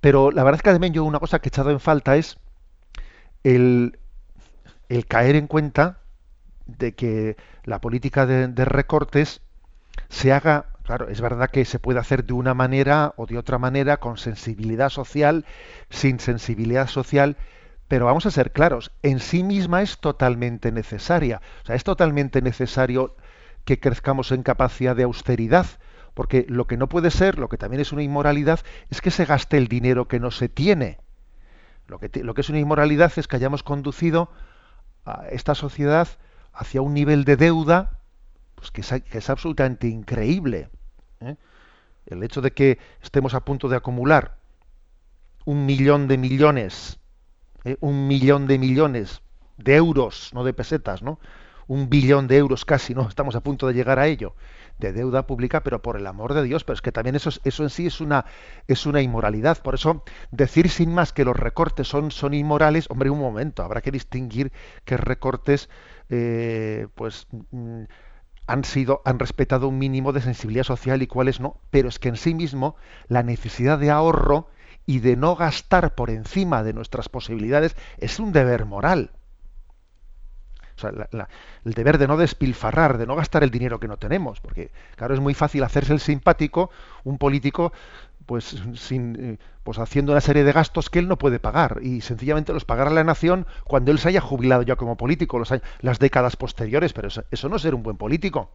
[0.01, 2.37] pero la verdad es que también yo una cosa que he echado en falta es
[3.43, 3.97] el
[5.07, 5.99] caer en cuenta
[6.65, 9.41] de que la política de, recortes
[10.09, 13.57] se haga, claro, es verdad que se puede hacer de una manera o de otra
[13.57, 15.45] manera, con sensibilidad social,
[15.89, 17.37] sin sensibilidad social,
[17.87, 21.41] pero vamos a ser claros, en sí misma es totalmente necesaria.
[21.63, 23.15] O sea, es totalmente necesario
[23.65, 25.65] que crezcamos en capacidad de austeridad,
[26.13, 29.25] porque lo que no puede ser, lo que también es una inmoralidad, es que se
[29.25, 30.99] gaste el dinero que no se tiene.
[31.87, 34.31] Lo que, lo que es una inmoralidad es que hayamos conducido
[35.05, 36.07] a esta sociedad
[36.53, 37.99] hacia un nivel de deuda
[38.71, 40.69] pues que, es, absolutamente increíble.
[41.21, 41.35] ¿eh?
[42.05, 44.37] El hecho de que estemos a punto de acumular
[45.45, 46.99] un millón de millones,
[47.63, 47.77] ¿eh?
[47.81, 49.21] un millón de millones
[49.57, 51.19] de euros, no de pesetas, ¿no?
[51.67, 53.07] Un billón de euros casi, ¿no?
[53.09, 54.35] Estamos a punto de llegar a ello
[54.77, 57.63] de deuda pública, pero por el amor de Dios, pero es que también eso, eso
[57.63, 58.25] en sí es una,
[58.67, 59.61] es una inmoralidad.
[59.61, 63.81] Por eso, decir sin más que los recortes son, son inmorales, hombre, un momento, habrá
[63.81, 64.51] que distinguir
[64.83, 65.69] qué recortes
[66.09, 67.83] eh, pues mm,
[68.47, 72.09] han sido, han respetado un mínimo de sensibilidad social y cuáles no, pero es que
[72.09, 72.75] en sí mismo
[73.07, 74.49] la necesidad de ahorro
[74.85, 79.11] y de no gastar por encima de nuestras posibilidades es un deber moral.
[80.75, 80.91] O sea,
[81.63, 85.13] el deber de no despilfarrar, de no gastar el dinero que no tenemos, porque claro,
[85.13, 86.69] es muy fácil hacerse el simpático,
[87.05, 87.71] un político
[88.25, 91.79] pues sin eh, pues haciendo una serie de gastos que él no puede pagar.
[91.81, 95.53] Y sencillamente los pagará la nación cuando él se haya jubilado ya como político los
[95.81, 98.51] las décadas posteriores pero eso, no es ser un buen político.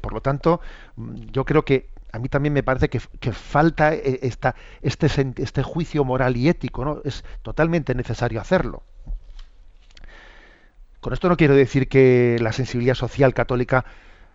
[0.00, 0.60] Por lo tanto
[0.96, 2.98] yo creo que a mí también me parece que,
[3.32, 8.82] falta eh, esta, este, este juicio moral y ético no es totalmente necesario hacerlo.
[11.00, 13.84] Con esto no quiero decir que la sensibilidad social católica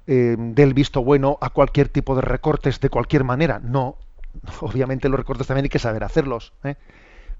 [0.07, 3.59] eh, del visto bueno a cualquier tipo de recortes de cualquier manera.
[3.59, 3.97] No,
[4.61, 6.53] obviamente los recortes también hay que saber hacerlos.
[6.63, 6.75] ¿eh?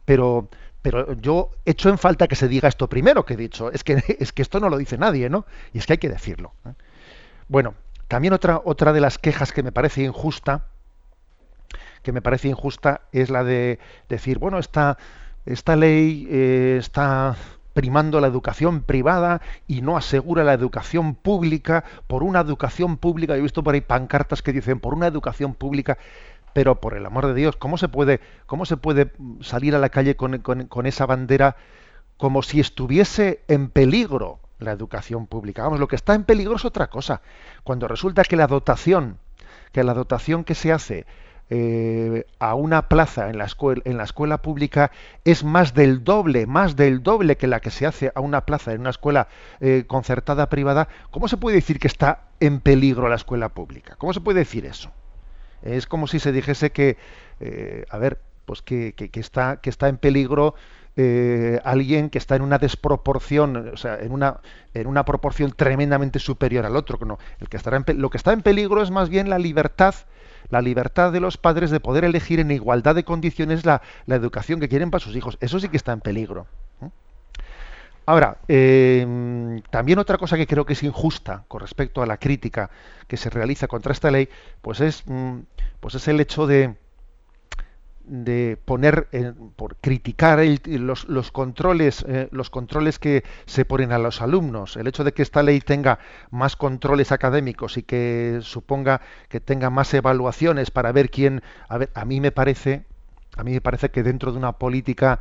[0.04, 0.49] Pero,
[0.82, 3.71] pero yo echo en falta que se diga esto primero que he dicho.
[3.71, 5.45] Es que, es que esto no lo dice nadie, ¿no?
[5.73, 6.54] Y es que hay que decirlo.
[6.65, 6.73] ¿eh?
[7.47, 7.75] Bueno,
[8.08, 10.65] también otra, otra de las quejas que me parece injusta,
[12.01, 13.78] que me parece injusta, es la de
[14.10, 14.97] decir, bueno, esta,
[15.45, 16.28] esta ley
[16.80, 17.36] está
[17.76, 23.36] primando la educación privada y no asegura la educación pública por una educación pública.
[23.36, 25.98] he visto por ahí pancartas que dicen por una educación pública,
[26.54, 29.12] pero por el amor de Dios, ¿cómo se puede, cómo se puede
[29.42, 31.58] salir a la calle con, con esa bandera
[32.16, 35.64] como si estuviese en peligro la educación pública?
[35.64, 37.22] Vamos, lo que está en peligro es otra cosa.
[37.66, 39.20] Cuando resulta que la dotación,
[39.74, 41.06] que la dotación que se hace
[41.52, 44.90] eh, a una plaza en la, escuela, en la escuela pública
[45.26, 48.74] es más del doble, más del doble que la que se hace a una plaza
[48.74, 49.28] en una escuela
[49.60, 53.96] eh, concertada privada, ¿cómo se puede decir que está en peligro la escuela pública?
[54.00, 54.92] ¿Cómo se puede decir eso?
[55.62, 56.98] Es como si se dijese que,
[57.40, 60.56] eh, a ver, pues que, que, está, que está en peligro
[61.64, 64.40] alguien que está en una desproporción, o sea, en una,
[64.74, 66.98] en una proporción tremendamente superior al otro.
[67.06, 69.94] No, el que estará lo que está en peligro es más bien la libertad
[70.50, 74.70] la libertad de los padres de poder elegir en igualdad de condiciones la, educación que
[74.70, 75.38] quieren para sus hijos.
[75.42, 76.48] Eso sí que está en peligro.
[76.82, 76.90] ¿eh?
[78.06, 82.70] Ahora, em, también otra cosa que creo que es injusta con respecto a la crítica
[83.08, 84.30] que se realiza contra esta ley,
[84.62, 85.40] pues es, mm,
[85.80, 86.76] pues es el hecho de,
[88.08, 89.08] de poner
[89.56, 94.78] por criticar los, los, controles eh, los controles que se ponen a los alumnos.
[94.78, 96.00] El hecho de que esta ley tenga
[96.32, 101.89] más controles académicos y que suponga que tenga más evaluaciones para ver quién a ver
[101.96, 102.86] a mí me parece
[103.38, 105.20] a mí me parece que dentro de una política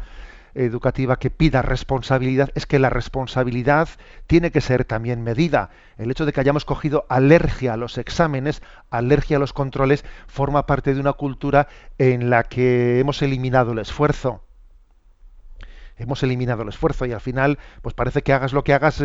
[0.55, 3.89] educativa que pida responsabilidad es que la responsabilidad
[4.27, 5.71] tiene que ser también medida.
[5.97, 10.67] El hecho de que hayamos cogido alergia a los exámenes, alergia a los controles, forma
[10.67, 14.43] parte de una cultura en la que hemos eliminado el esfuerzo.
[15.97, 19.01] Hemos eliminado el esfuerzo y al final, pues parece que hagas lo que hagas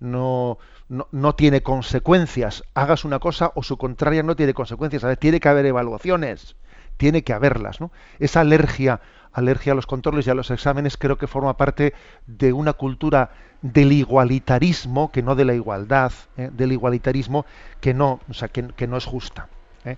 [0.00, 2.64] no, no, tiene consecuencias.
[2.72, 5.18] Hagas una cosa o su contraria no tiene consecuencias.
[5.18, 6.56] tiene que haber evaluaciones,
[6.96, 7.82] tiene que haberlas.
[7.82, 7.92] ¿no?
[8.18, 9.02] Esa alergia
[9.34, 11.92] alergia a los controles y a los exámenes creo que forma parte
[12.26, 16.50] de una cultura del igualitarismo, que no de la igualdad, ¿eh?
[16.52, 17.44] del igualitarismo
[17.80, 19.48] que no, o sea, que, no es justa.
[19.84, 19.96] ¿eh?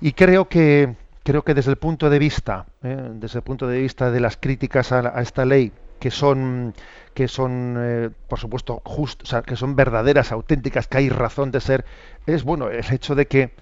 [0.00, 3.10] Y creo que creo que desde el punto de vista, ¿eh?
[3.14, 6.74] desde el punto de vista de las críticas a, esta ley, que son
[7.14, 11.86] que son por supuesto justas, que son verdaderas, auténticas, que hay razón de ser,
[12.26, 13.54] es bueno el hecho de que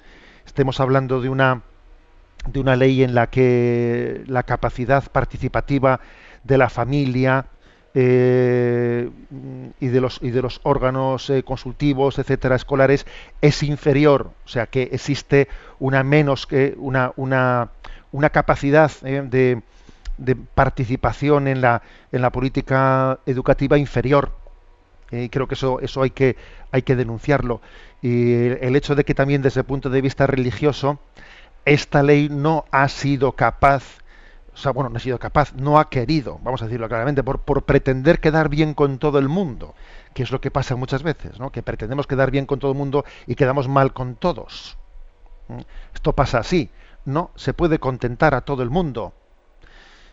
[0.44, 1.62] estemos hablando de una
[2.46, 6.00] de una ley en la que la capacidad participativa
[6.42, 7.46] de la familia
[7.96, 9.08] eh,
[9.78, 13.06] y, de los, y de los órganos eh, consultivos, etcétera, escolares,
[13.40, 15.46] es inferior, o sea que existe
[15.78, 17.70] una menos que una, una,
[18.10, 19.62] una capacidad eh, de,
[20.18, 24.32] de, participación en la, en la política educativa inferior.
[25.12, 26.36] Y creo que eso, eso hay que,
[26.72, 27.60] hay que denunciarlo.
[28.02, 30.98] Y el hecho de que también desde el punto de vista religioso,
[31.64, 33.98] esta ley no ha sido capaz,
[34.52, 37.40] o sea, bueno, no ha sido capaz, no ha querido, vamos a decirlo claramente, por,
[37.40, 39.74] por pretender quedar bien con todo el mundo,
[40.12, 41.50] que es lo que pasa muchas veces, ¿no?
[41.50, 44.76] que pretendemos quedar bien con todo el mundo y quedamos mal con todos.
[45.48, 45.60] ¿Mm?
[45.94, 46.70] Esto pasa así,
[47.04, 49.12] no se puede contentar a todo el mundo.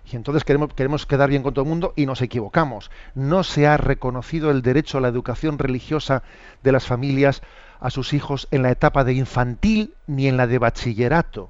[0.10, 2.92] Y entonces queremos, queremos quedar bien con todo el mundo y nos equivocamos.
[3.16, 6.24] No se ha reconocido el derecho a la educación religiosa
[6.64, 7.42] de las familias
[7.80, 11.50] a sus hijos en la etapa de infantil ni en la de bachillerato.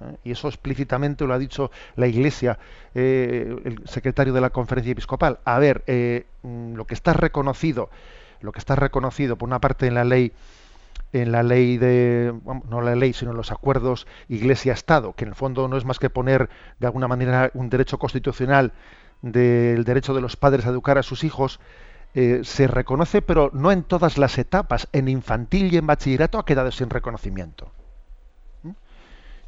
[0.00, 0.16] ¿eh?
[0.24, 2.58] Y eso explícitamente lo ha dicho la Iglesia,
[2.94, 5.38] eh, el secretario de la Conferencia Episcopal.
[5.44, 7.90] A ver, eh, mm, lo que está reconocido,
[8.40, 10.32] lo que está reconocido por una parte en la ley,
[11.12, 12.34] en la ley de,
[12.68, 15.98] no la ley, sino en los acuerdos Iglesia-Estado, que en el fondo no es más
[15.98, 18.72] que poner de alguna manera un derecho constitucional
[19.22, 21.60] del derecho de los padres a educar a sus hijos,
[22.14, 24.88] eh, se reconoce, pero no en todas las etapas.
[24.92, 27.70] En infantil y en bachillerato ha quedado sin reconocimiento.
[28.62, 28.70] ¿Mm?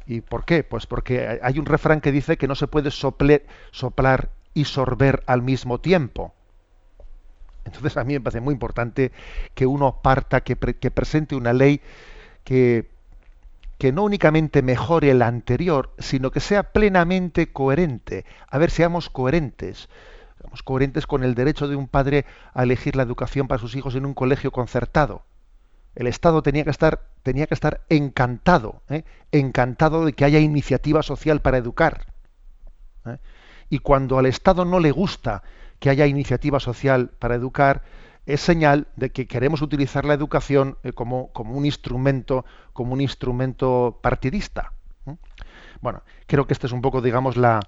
[0.07, 0.63] ¿Y por qué?
[0.63, 5.41] Pues porque hay un refrán que dice que no se puede soplar y sorber al
[5.41, 6.33] mismo tiempo.
[7.65, 9.11] Entonces a mí me parece muy importante
[9.53, 11.81] que uno parta, que, presente una ley
[12.43, 12.89] que,
[13.93, 18.25] no únicamente mejore el anterior, sino que sea plenamente coherente.
[18.47, 19.89] A ver, seamos coherentes.
[20.39, 23.95] Seamos coherentes con el derecho de un padre a elegir la educación para sus hijos
[23.95, 25.23] en un colegio concertado.
[25.93, 29.03] El Estado tenía que estar, tenía que estar encantado, ¿eh?
[29.31, 32.05] encantado de que haya iniciativa social para educar.
[33.05, 33.17] ¿eh?
[33.69, 35.43] Y cuando al Estado no le gusta
[35.81, 37.81] que haya iniciativa social para educar,
[38.27, 43.01] es señal de que queremos utilizar la educación eh, como, como, un instrumento, como un
[43.01, 44.73] instrumento partidista.
[45.81, 47.59] Bueno, creo que esta es un poco, digamos, la,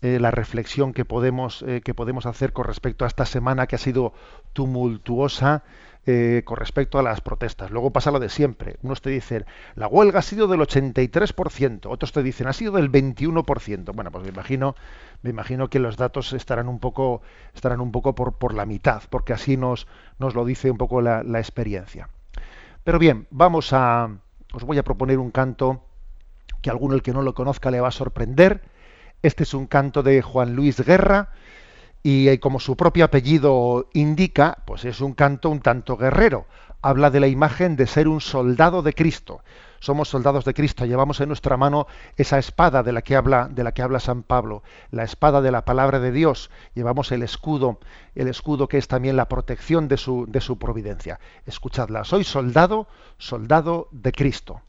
[0.00, 4.14] la reflexión que podemos, que podemos hacer con respecto a esta semana que ha sido
[4.54, 5.62] tumultuosa
[6.10, 7.70] eh, con respecto a las protestas.
[7.70, 8.78] Luego pasa lo de siempre.
[8.80, 9.44] Unos te dicen,
[9.74, 13.92] la huelga ha sido del 83%, otros te dicen, ha sido del 21%.
[13.94, 14.74] Bueno, pues me imagino,
[15.20, 17.20] me imagino que los datos estarán un poco,
[17.52, 19.86] estarán un poco por, por la mitad, porque así nos,
[20.18, 22.08] nos lo dice un poco la, la experiencia.
[22.84, 24.08] Pero bien, vamos a,
[24.54, 25.84] os voy a proponer un canto
[26.62, 28.62] que a alguno el que no lo conozca le va a sorprender.
[29.20, 31.32] Este es un canto de Juan Luis Guerra,
[32.02, 36.46] y eh, como su propio apellido indica, pues es un canto un tanto guerrero.
[36.80, 39.42] Habla de la imagen de ser un soldado de Cristo.
[39.80, 43.62] Somos soldados de Cristo, llevamos en nuestra mano esa espada de la que habla de
[43.62, 46.50] la que habla San Pablo, la espada de la palabra de Dios.
[46.74, 47.78] Llevamos el escudo,
[48.14, 51.20] el escudo que es también la protección de su de su providencia.
[51.46, 54.62] Escuchadla, soy soldado, soldado de Cristo.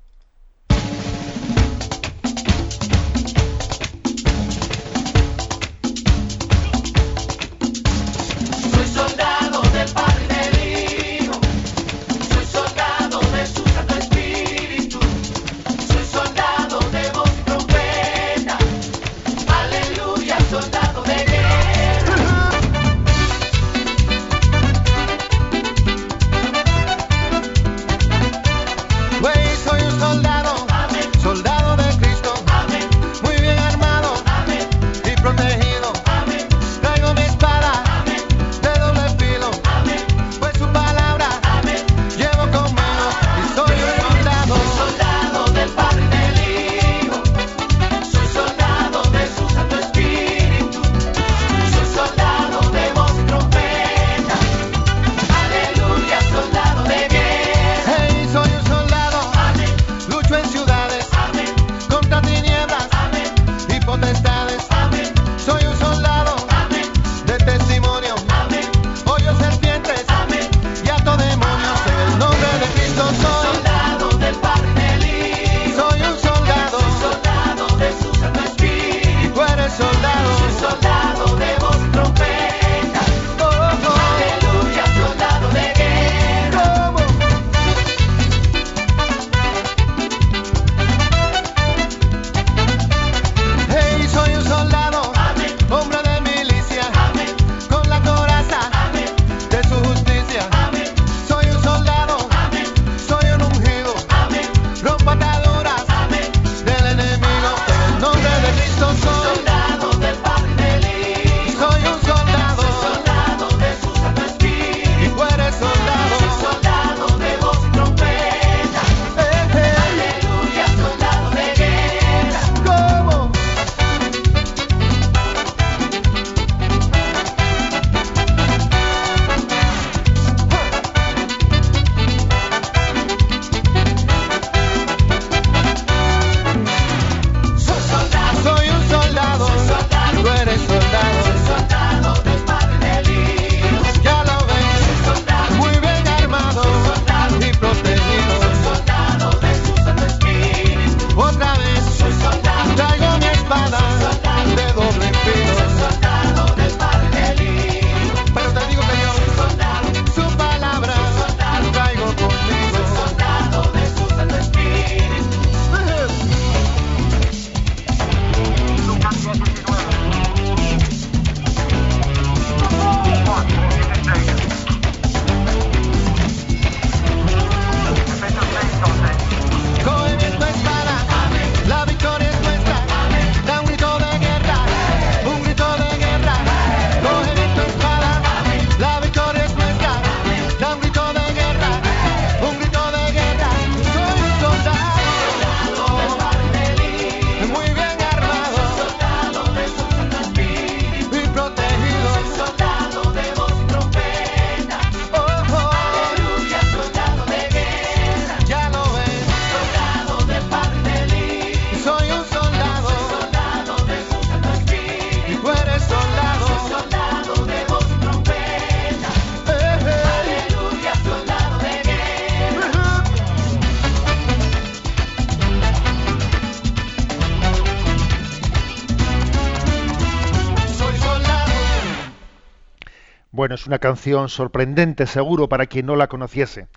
[233.59, 236.67] Es una canción sorprendente, seguro, para quien no la conociese.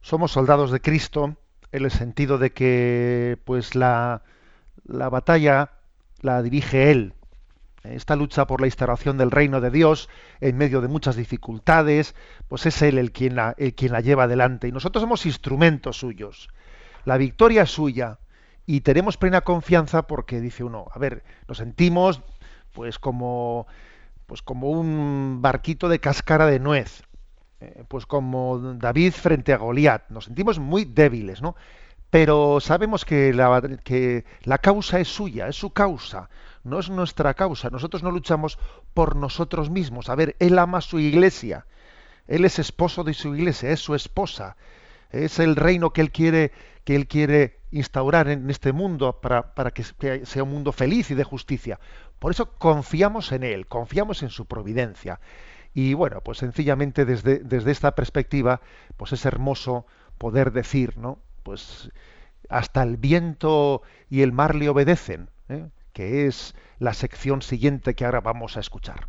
[0.00, 1.36] Somos soldados de Cristo
[1.70, 4.22] en el sentido de que pues la,
[4.84, 5.70] la batalla
[6.20, 7.14] la dirige Él.
[7.84, 10.08] Esta lucha por la instauración del reino de Dios
[10.40, 12.16] en medio de muchas dificultades,
[12.48, 14.66] pues es Él el quien la, el quien la lleva adelante.
[14.66, 16.48] Y nosotros somos instrumentos suyos.
[17.04, 18.18] La victoria es suya
[18.66, 22.20] y tenemos plena confianza porque dice uno, a ver, nos sentimos
[22.72, 23.68] pues como
[24.34, 27.04] pues como un barquito de cáscara de nuez,
[27.60, 31.54] eh, pues como David frente a Goliat, nos sentimos muy débiles, ¿no?
[32.10, 36.30] Pero sabemos que la, que la causa es suya, es su causa,
[36.64, 37.70] no es nuestra causa.
[37.70, 38.58] Nosotros no luchamos
[38.92, 40.08] por nosotros mismos.
[40.08, 41.66] A ver, Él ama su iglesia,
[42.26, 44.56] Él es esposo de su iglesia, es su esposa,
[45.12, 46.50] es el reino que Él quiere,
[46.82, 51.14] que Él quiere instaurar en este mundo para, para que sea un mundo feliz y
[51.14, 51.78] de justicia.
[52.24, 55.20] Por eso confiamos en Él, confiamos en su providencia.
[55.74, 58.62] Y bueno, pues sencillamente desde, desde esta perspectiva,
[58.96, 59.84] pues es hermoso
[60.16, 61.18] poder decir, ¿no?
[61.42, 61.90] Pues
[62.48, 65.68] hasta el viento y el mar le obedecen, ¿eh?
[65.92, 69.08] que es la sección siguiente que ahora vamos a escuchar.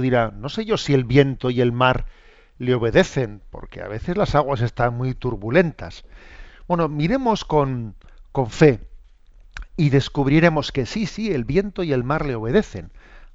[0.00, 2.06] Dirá, no sé yo si el viento y el mar
[2.58, 6.04] le obedecen, porque a veces las aguas están muy turbulentas.
[6.66, 7.94] Bueno, miremos con,
[8.32, 8.80] con fe
[9.76, 12.90] y descubriremos que sí, sí, el viento y el mar le obedecen.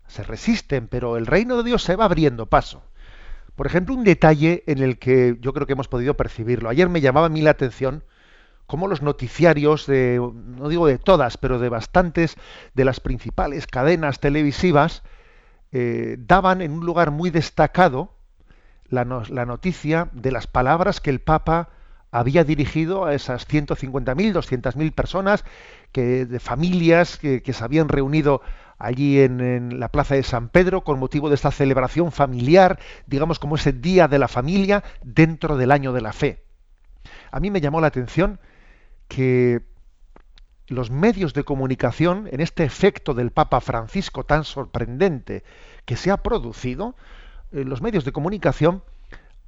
[0.07, 2.83] Se resisten, pero el reino de Dios se va abriendo paso.
[3.55, 6.69] Por ejemplo, un detalle en el que yo creo que hemos podido percibirlo.
[6.69, 8.03] Ayer me llamaba a mí la atención
[8.65, 12.35] cómo los noticiarios de, no digo de todas, pero de bastantes
[12.73, 15.03] de las principales cadenas televisivas,
[15.75, 18.13] eh, daban en un lugar muy destacado
[18.89, 21.69] la, noticia de las palabras que el Papa
[22.11, 25.43] había dirigido a esas 150.000, 200.000 personas
[25.91, 28.43] que, de familias que, se habían reunido
[28.77, 33.39] allí en, en, la plaza de San Pedro con motivo de esta celebración familiar, digamos
[33.39, 36.43] como ese día de la familia dentro del año de la fe.
[37.31, 38.39] A mí me llamó la atención
[39.07, 39.72] que
[40.67, 45.43] los medios de comunicación, en este efecto del Papa Francisco tan sorprendente
[45.85, 46.95] que se ha producido,
[47.51, 48.83] eh, los medios de comunicación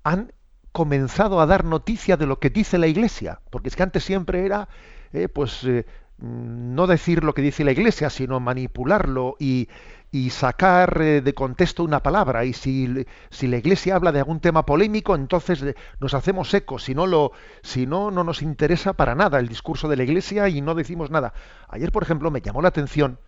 [0.03, 0.33] han
[0.71, 4.45] comenzado a dar noticia de lo que dice la Iglesia, porque es que antes siempre
[4.45, 4.67] era,
[5.13, 5.85] eh, pues, eh,
[6.17, 9.67] no decir lo que dice la Iglesia, sino manipularlo y,
[10.11, 12.45] y sacar eh, de contexto una palabra.
[12.45, 16.83] Y si, si, la Iglesia habla de algún tema polémico, entonces eh, nos hacemos ecos.
[16.83, 17.31] Si no, lo,
[17.63, 21.11] si no, no nos interesa para nada el discurso de la Iglesia y no decimos
[21.11, 21.33] nada.
[21.67, 23.19] Ayer, por ejemplo, me llamó la atención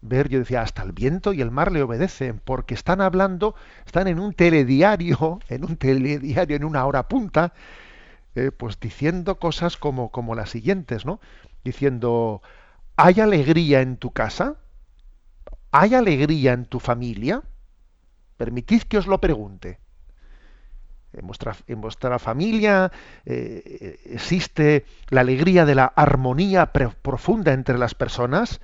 [0.00, 3.54] ver, yo decía, hasta el viento y el mar le obedecen, porque están hablando,
[3.86, 7.52] están en un telediario, en un telediario, en una hora punta,
[8.34, 11.20] eh, pues diciendo cosas como, como las siguientes, ¿no?
[11.68, 12.40] Diciendo,
[12.96, 14.56] ¿hay alegría en tu casa?
[15.70, 17.42] ¿Hay alegría en tu familia?
[18.38, 19.78] Permitid que os lo pregunte.
[21.12, 22.90] En vuestra, en vuestra familia
[23.26, 28.62] eh, existe la alegría de la armonía profunda entre las personas,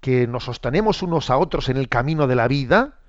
[0.00, 2.99] que nos sostenemos unos a otros en el camino de la vida.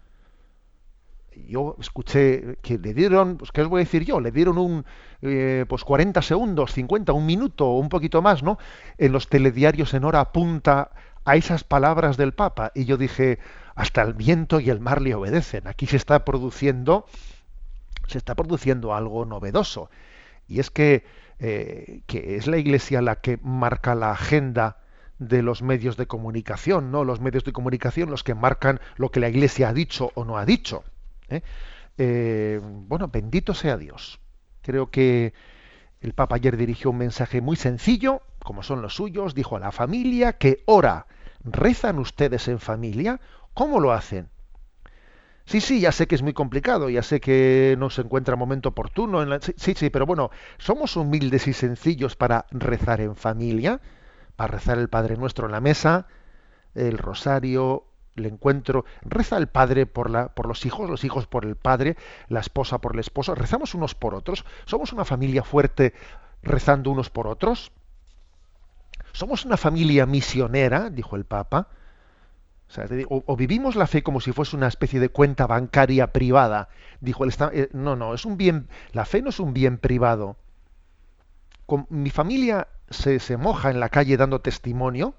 [1.35, 4.85] Yo escuché que le dieron, pues qué os voy a decir yo, le dieron un
[5.21, 8.57] eh, pues 40 segundos, 50, un minuto un poquito más, ¿no?
[8.97, 10.91] En los telediarios en hora punta
[11.23, 12.71] a esas palabras del Papa.
[12.75, 13.39] Y yo dije,
[13.75, 15.67] hasta el viento y el mar le obedecen.
[15.67, 17.05] Aquí se está produciendo,
[18.07, 19.89] se está produciendo algo novedoso.
[20.47, 21.05] Y es que,
[21.39, 24.77] eh, que es la Iglesia la que marca la agenda
[25.19, 27.03] de los medios de comunicación, ¿no?
[27.03, 30.37] Los medios de comunicación los que marcan lo que la Iglesia ha dicho o no
[30.37, 30.83] ha dicho.
[31.31, 31.43] ¿Eh?
[31.97, 34.19] Eh, bueno, bendito sea Dios.
[34.61, 35.33] Creo que
[36.01, 39.71] el Papa ayer dirigió un mensaje muy sencillo, como son los suyos, dijo a la
[39.71, 41.07] familia que ora.
[41.43, 43.19] ¿Rezan ustedes en familia?
[43.53, 44.29] ¿Cómo lo hacen?
[45.45, 48.69] Sí, sí, ya sé que es muy complicado, ya sé que no se encuentra momento
[48.69, 49.25] oportuno.
[49.57, 53.81] Sí, sí, pero bueno, somos humildes y sencillos para rezar en familia,
[54.35, 56.07] para rezar el Padre Nuestro en la mesa,
[56.73, 57.85] el rosario,
[58.15, 58.85] el encuentro.
[59.01, 61.97] Reza el Padre por, la, por los hijos, los hijos por el Padre,
[62.27, 63.35] la esposa por el esposo.
[63.35, 64.45] Rezamos unos por otros.
[64.65, 65.93] Somos una familia fuerte
[66.43, 67.71] rezando unos por otros.
[69.13, 71.67] Somos una familia misionera, dijo el Papa.
[73.09, 76.69] O, vivimos la fe como si fuese una especie de cuenta bancaria privada.
[77.01, 78.69] Dijo el eh, no, no, es un bien.
[78.93, 80.37] La fe no es un bien privado.
[81.65, 85.15] Con, mi familia se, se moja en la calle dando testimonio.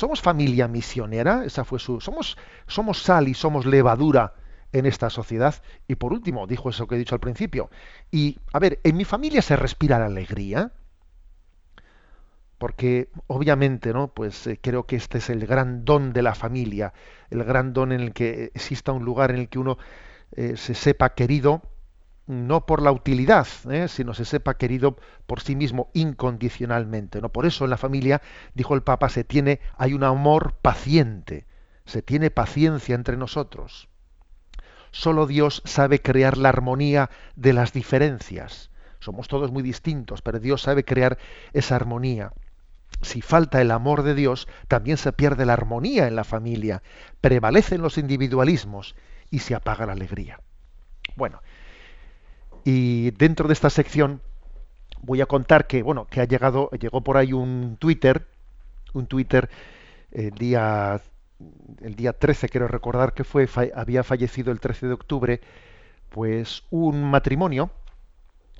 [0.00, 2.00] Somos familia misionera, esa fue su.
[2.00, 4.32] Somos, somos sal y somos levadura
[4.72, 5.54] en esta sociedad.
[5.88, 7.68] Y por último, dijo eso que he dicho al principio.
[8.10, 10.72] Y, a ver, en mi familia se respira la alegría
[12.56, 14.08] porque obviamente, ¿no?
[14.08, 16.94] Pues eh, creo que este es el gran don de la familia,
[17.28, 19.76] el gran don en el que exista un lugar en el que uno
[20.32, 21.60] eh, se sepa querido,
[22.30, 23.88] no por la utilidad, ¿eh?
[23.88, 27.20] sino se sepa querido por sí mismo incondicionalmente.
[27.20, 27.28] ¿no?
[27.28, 28.22] Por eso en la familia,
[28.54, 31.46] dijo el Papa, se tiene, hay un amor paciente,
[31.84, 33.88] se tiene paciencia entre nosotros.
[34.92, 38.70] Solo Dios sabe crear la armonía de las diferencias.
[38.98, 41.18] Somos todos muy distintos, pero Dios sabe crear
[41.52, 42.32] esa armonía
[43.02, 46.82] si falta el amor de Dios, también se pierde la armonía en la familia,
[47.20, 48.94] prevalecen los individualismos
[49.30, 50.40] y se apaga la alegría.
[51.16, 51.42] Bueno,
[52.64, 54.20] y dentro de esta sección
[55.02, 58.26] voy a contar que bueno, que ha llegado llegó por ahí un Twitter,
[58.92, 59.48] un Twitter
[60.12, 61.00] el día
[61.80, 65.40] el día 13 quiero recordar que fue había fallecido el 13 de octubre,
[66.10, 67.70] pues un matrimonio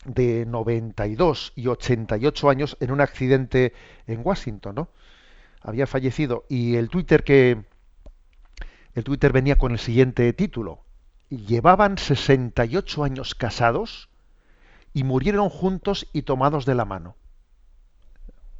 [0.05, 3.74] de 92 y 88 años en un accidente
[4.07, 4.88] en Washington, ¿no?
[5.62, 7.64] Había fallecido y el Twitter que
[8.94, 10.80] el Twitter venía con el siguiente título:
[11.37, 14.09] llevaban 68 años casados
[14.93, 17.16] y murieron juntos y tomados de la mano.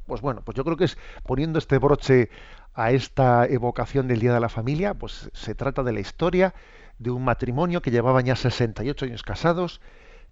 [0.07, 2.29] Pues bueno, pues yo creo que es poniendo este broche
[2.73, 6.53] a esta evocación del Día de la Familia, pues se trata de la historia
[6.99, 9.81] de un matrimonio que llevaban ya 68 años casados,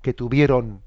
[0.02, 0.82] que tuvieron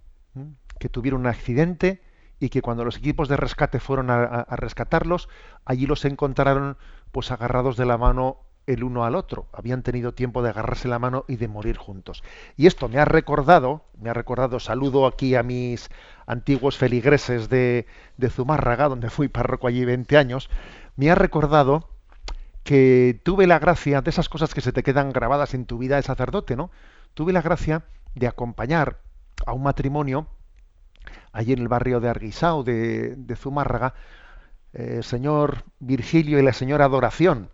[0.78, 2.02] que tuvieron un accidente
[2.40, 5.28] y que cuando los equipos de rescate fueron a, rescatarlos,
[5.64, 6.76] allí los encontraron
[7.12, 9.46] pues agarrados de la mano el uno al otro.
[9.52, 12.22] Habían tenido tiempo de agarrarse la mano y de morir juntos.
[12.56, 15.90] Y esto me ha recordado, me ha recordado, saludo aquí a mis
[16.26, 17.86] antiguos feligreses de,
[18.16, 20.50] de Zumárraga, donde fui párroco allí 20 años,
[20.96, 21.88] me ha recordado
[22.64, 25.96] que tuve la gracia de esas cosas que se te quedan grabadas en tu vida
[25.96, 26.70] de sacerdote, ¿no?
[27.14, 27.84] Tuve la gracia
[28.14, 28.98] de acompañar
[29.46, 30.28] a un matrimonio
[31.32, 33.94] allí en el barrio de Arguisao de, Zumárraga,
[34.72, 37.50] el eh, señor Virgilio y la señora Adoración,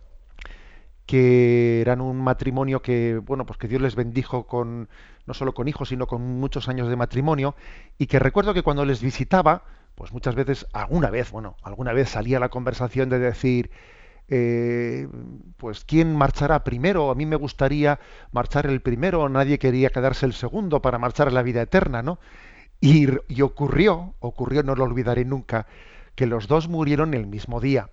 [1.09, 4.89] que eran un matrimonio que, bueno, pues que Dios les bendijo con,
[5.25, 7.55] no solo con hijos, sino con muchos años de matrimonio,
[7.97, 9.63] y que recuerdo que cuando les visitaba,
[9.95, 13.71] pues muchas veces, alguna vez, bueno, alguna vez salía la conversación de decir,
[14.27, 15.07] eh,
[15.57, 17.09] pues quién marchará primero.
[17.09, 17.99] A mí me gustaría
[18.31, 22.19] marchar el primero, nadie quería quedarse el segundo para marchar a la vida eterna, ¿no?
[22.79, 25.65] Y, y ocurrió, ocurrió, no lo olvidaré nunca,
[26.13, 27.89] que los dos murieron el mismo día,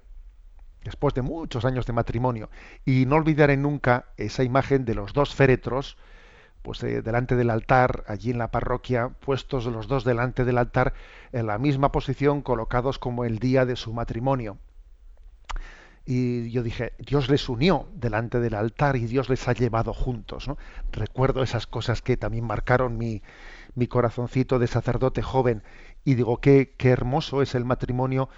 [0.86, 2.48] después de muchos años de matrimonio.
[2.84, 5.96] Y no olvidaré nunca esa imagen de los dos féretros,
[6.62, 10.94] pues eh, delante del altar, allí en la parroquia, puestos los dos delante del altar,
[11.32, 14.58] en la misma posición, colocados como el día de su matrimonio.
[16.08, 20.48] Y yo dije, Dios les unió delante del altar y Dios les ha llevado juntos.
[20.92, 23.22] Recuerdo esas cosas que también marcaron mi,
[23.74, 25.64] mi corazoncito de sacerdote joven.
[26.04, 28.28] Y digo, qué, qué hermoso es el matrimonio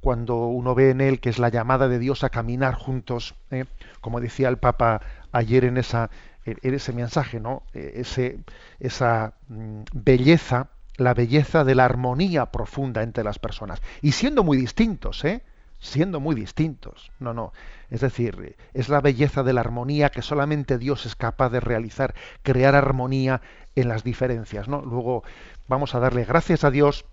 [0.00, 3.64] cuando uno ve en él que es la llamada de Dios a caminar juntos, ¿eh?
[4.00, 5.00] como decía el Papa
[5.32, 6.10] ayer en, esa,
[6.44, 7.62] en ese mensaje, ¿no?
[7.74, 8.38] E, ese,
[8.78, 13.82] esa mm, belleza, la belleza de la armonía profunda entre las personas.
[14.02, 15.42] Y siendo muy distintos, ¿eh?
[15.78, 17.12] siendo muy distintos.
[17.18, 17.52] No, no.
[17.90, 22.14] Es decir, es la belleza de la armonía que solamente Dios es capaz de realizar,
[22.42, 23.40] crear armonía
[23.74, 24.68] en las diferencias.
[24.68, 24.82] ¿no?
[24.82, 25.22] Luego
[25.68, 27.04] vamos a darle gracias a Dios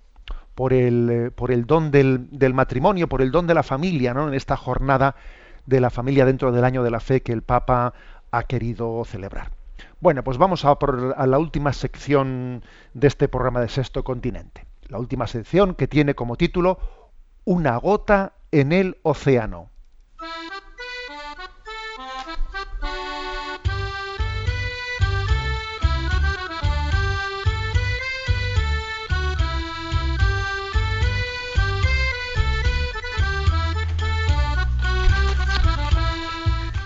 [0.55, 4.13] por el, eh, por el don del, del, matrimonio, por el don de la familia,
[4.13, 4.27] ¿no?
[4.27, 5.15] en esta jornada
[5.65, 7.93] de la familia dentro del año de la fe que el Papa
[8.31, 9.51] ha querido celebrar.
[9.99, 14.65] Bueno, pues vamos a por a la última sección de este programa de Sexto Continente.
[14.89, 16.77] La última sección que tiene como título
[17.45, 19.69] Una gota en el océano.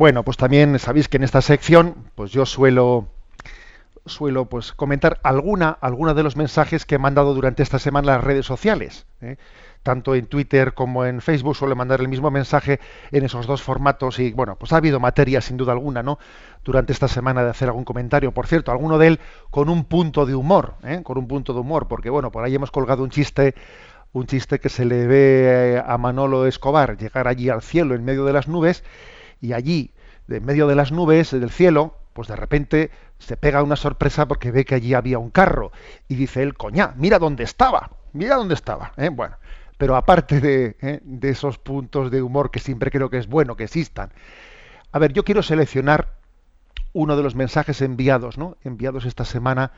[0.00, 3.08] Bueno, pues también sabéis que en esta sección, pues yo suelo
[4.06, 8.16] suelo pues comentar alguna alguna de los mensajes que he mandado durante esta semana en
[8.16, 9.04] las redes sociales.
[9.20, 9.36] ¿eh?
[9.82, 12.80] Tanto en Twitter como en Facebook suelo mandar el mismo mensaje
[13.12, 16.18] en esos dos formatos y bueno, pues ha habido materia sin duda alguna, ¿no?
[16.64, 18.32] Durante esta semana de hacer algún comentario.
[18.32, 19.20] Por cierto, alguno de él
[19.50, 21.02] con un punto de humor, ¿eh?
[21.04, 23.54] con un punto de humor, porque bueno, por ahí hemos colgado un chiste
[24.12, 28.24] un chiste que se le ve a Manolo Escobar llegar allí al cielo en medio
[28.24, 28.82] de las nubes
[29.40, 29.92] y allí,
[30.28, 34.50] en medio de las nubes del cielo, pues de repente se pega una sorpresa porque
[34.50, 35.72] ve que allí había un carro
[36.08, 38.92] y dice él, coña, mira dónde estaba, mira dónde estaba.
[38.96, 39.08] ¿eh?
[39.10, 39.36] Bueno,
[39.78, 41.00] pero aparte de, ¿eh?
[41.02, 44.12] de esos puntos de humor que siempre creo que es bueno que existan,
[44.92, 46.18] a ver, yo quiero seleccionar
[46.92, 48.56] uno de los mensajes enviados, ¿no?
[48.64, 49.72] Enviados esta semana,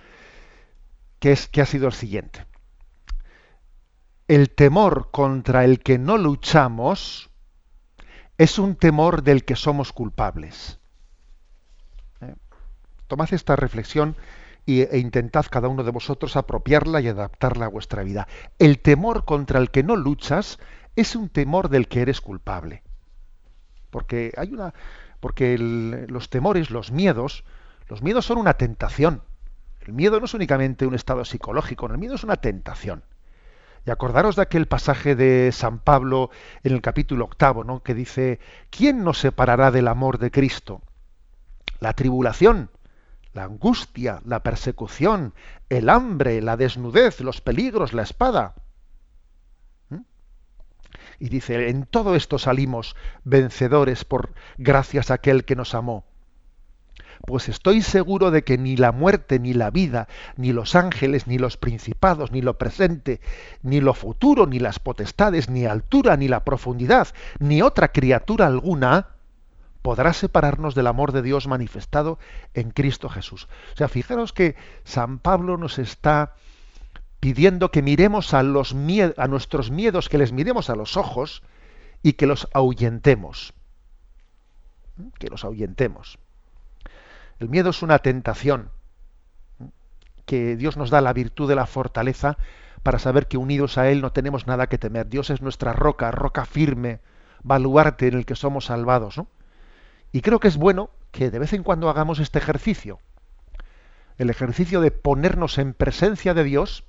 [1.19, 2.47] que es que ha sido el siguiente.
[4.29, 7.31] El temor contra el que no luchamos
[8.43, 10.80] es un temor del que somos culpables.
[12.20, 12.34] ¿Eh?
[13.07, 14.16] Tomad esta reflexión
[14.66, 18.26] e intentad cada uno de vosotros apropiarla y adaptarla a vuestra vida.
[18.59, 20.59] El temor contra el que no luchas
[20.97, 22.82] es un temor del que eres culpable.
[23.90, 24.74] Porque hay una
[25.20, 27.45] porque los temores, los miedos,
[27.88, 29.22] los miedos son una tentación.
[29.86, 33.05] El miedo no es únicamente un estado psicológico, el miedo es una tentación.
[33.85, 36.30] Y acordaros de aquel pasaje de San Pablo
[36.62, 37.83] en el capítulo octavo, ¿no?
[37.83, 38.39] que dice,
[38.70, 40.83] ¿quién nos separará del amor de Cristo?
[41.80, 42.70] La tribulación,
[43.33, 45.35] la angustia, la persecución,
[45.68, 48.55] el hambre, la desnudez, los peligros, la espada.
[49.89, 50.03] ¿Mm?
[51.18, 56.12] Y dice, en todo esto salimos vencedores por gracias a aquel que nos amó
[57.27, 61.39] pues estoy seguro de que ni la muerte, ni la vida, ni los ángeles, ni
[61.39, 63.20] los principados, ni lo presente,
[63.62, 67.09] ni lo futuro, ni las potestades, ni altura, ni la profundidad,
[67.39, 69.09] ni otra criatura alguna,
[69.83, 72.18] podrá separarnos del amor de Dios manifestado
[72.55, 73.49] en Cristo Jesús.
[73.75, 76.35] O sea, fijaros que San Pablo nos está
[77.20, 81.43] pidiendo que miremos a, a nuestros miedos, que les miremos a los ojos
[82.03, 83.55] y que los ahuyentemos.
[85.18, 86.18] Que los ahuyentemos.
[87.43, 88.70] El miedo es una tentación
[90.26, 92.38] que Dios nos da la virtud de la fortaleza
[92.84, 95.09] para saber que unidos a Él no tenemos nada que temer.
[95.09, 97.01] Dios es nuestra roca, roca firme,
[97.43, 99.20] baluarte en el que somos salvados.
[100.12, 103.01] Y creo que es bueno que de vez en cuando hagamos este ejercicio.
[104.18, 106.84] El ejercicio de ponernos en presencia de Dios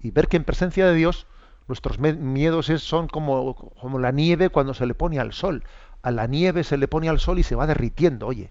[0.00, 1.28] y ver que en presencia de Dios
[1.68, 5.62] nuestros miedos son como, como la nieve cuando se le pone al sol.
[6.02, 8.50] A la nieve se le pone al sol y se va derritiendo, oye.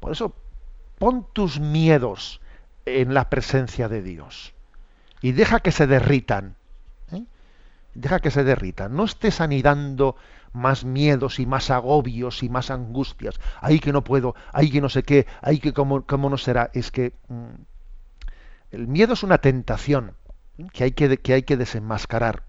[0.00, 0.34] Por eso,
[0.98, 2.40] pon tus miedos
[2.86, 4.54] en la presencia de Dios
[5.20, 6.56] y deja que se derritan.
[7.12, 7.24] ¿eh?
[7.94, 8.94] Deja que se derritan.
[8.96, 10.16] No estés anidando
[10.52, 13.38] más miedos y más agobios y más angustias.
[13.60, 16.70] Ahí que no puedo, ahí que no sé qué, ahí que cómo, cómo no será.
[16.72, 17.54] Es que mm,
[18.72, 20.16] el miedo es una tentación
[20.72, 22.44] que hay que, que hay que desenmascarar.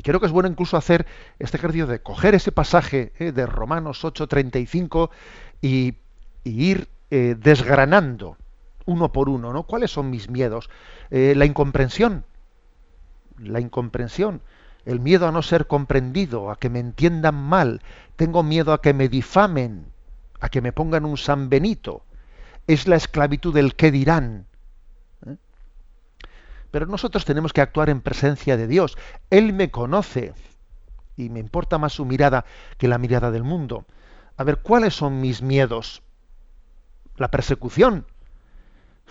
[0.00, 1.04] Y creo que es bueno incluso hacer
[1.38, 3.32] este ejercicio de coger ese pasaje ¿eh?
[3.32, 5.10] de Romanos 8:35
[5.60, 5.96] y,
[6.42, 8.38] ir eh, desgranando
[8.86, 9.64] uno por uno, ¿no?
[9.64, 10.70] ¿Cuáles son mis miedos?
[11.10, 12.24] Eh, la incomprensión,
[13.36, 14.40] la incomprensión,
[14.86, 17.82] el miedo a no ser comprendido, a que me entiendan mal,
[18.16, 19.84] tengo miedo a que me difamen,
[20.40, 22.04] a que me pongan un San Benito,
[22.66, 24.46] es la esclavitud del qué dirán.
[26.70, 28.96] Pero nosotros tenemos que actuar en presencia de Dios.
[29.30, 30.34] Él me conoce
[31.16, 32.44] y me importa más su mirada
[32.78, 33.86] que la mirada del mundo.
[34.36, 36.02] A ver, ¿cuáles son mis miedos?
[37.16, 38.06] La persecución.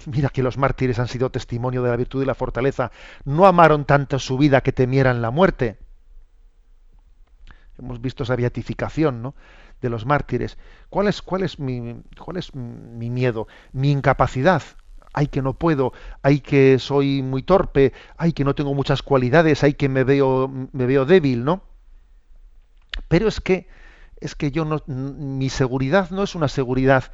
[0.06, 2.92] Mira que los mártires han sido testimonio de la virtud y la fortaleza.
[3.26, 5.78] No amaron tanto su vida que temieran la muerte.
[7.78, 9.36] Hemos visto esa beatificación ¿no?
[9.82, 10.58] de los mártires.
[10.90, 13.48] ¿Cuál es, cuál, es mi, ¿Cuál es mi miedo?
[13.72, 14.64] Mi incapacidad.
[15.14, 15.92] Ay que no puedo,
[16.22, 20.48] ay que soy muy torpe, ay que no tengo muchas cualidades, ay que me veo,
[20.48, 21.64] me veo débil, ¿no?
[23.08, 23.68] Pero es que
[24.20, 27.12] es que yo no, mi seguridad no es una seguridad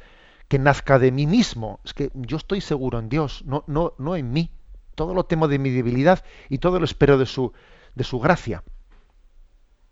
[0.48, 4.16] que nazca de mí mismo, es que yo estoy seguro en Dios, no, no, no
[4.16, 4.50] en mí.
[4.94, 7.52] Todo lo temo de mi debilidad y todo lo espero de su,
[7.94, 8.64] de su gracia.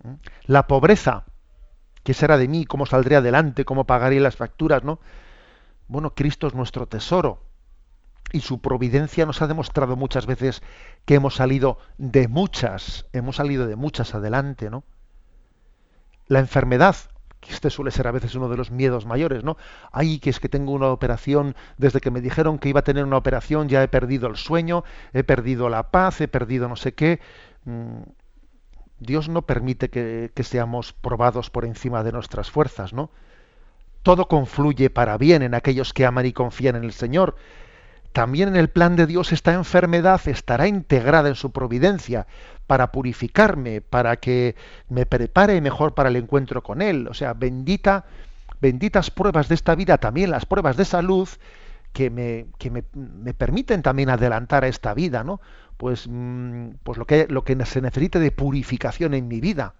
[0.02, 0.14] ¿Mm?
[0.46, 1.24] La pobreza,
[2.04, 2.66] ¿Qué será de mí?
[2.66, 3.64] ¿Cómo saldré adelante?
[3.64, 4.84] ¿Cómo pagaré las facturas?
[4.84, 5.00] ¿no?
[5.88, 7.40] Bueno, Cristo es nuestro tesoro.
[8.34, 10.60] Y su providencia nos ha demostrado muchas veces
[11.04, 14.82] que hemos salido de muchas, hemos salido de muchas adelante, ¿no?
[16.26, 16.96] La enfermedad,
[17.38, 19.56] que este suele ser a veces uno de los miedos mayores, ¿no?
[19.92, 23.04] Ay, que es que tengo una operación, desde que me dijeron que iba a tener
[23.04, 24.82] una operación ya he perdido el sueño,
[25.12, 27.20] he perdido la paz, he perdido no sé qué.
[27.66, 28.02] Mm,
[28.98, 33.12] Dios no permite que, que seamos probados por encima de nuestras fuerzas, ¿no?
[34.02, 37.36] Todo confluye para bien en aquellos que aman y confían en el Señor.
[38.14, 42.28] También en el plan de Dios esta enfermedad estará integrada en su providencia
[42.68, 44.54] para purificarme, para que
[44.88, 47.08] me prepare mejor para el encuentro con Él.
[47.08, 48.04] O sea, bendita,
[48.60, 51.28] benditas pruebas de esta vida, también las pruebas de salud,
[51.92, 52.46] que me,
[53.34, 55.40] permiten también adelantar a esta vida, ¿no?
[55.76, 57.26] Pues, mm, pues lo, que,
[57.64, 59.74] se necesite de purificación en mi vida.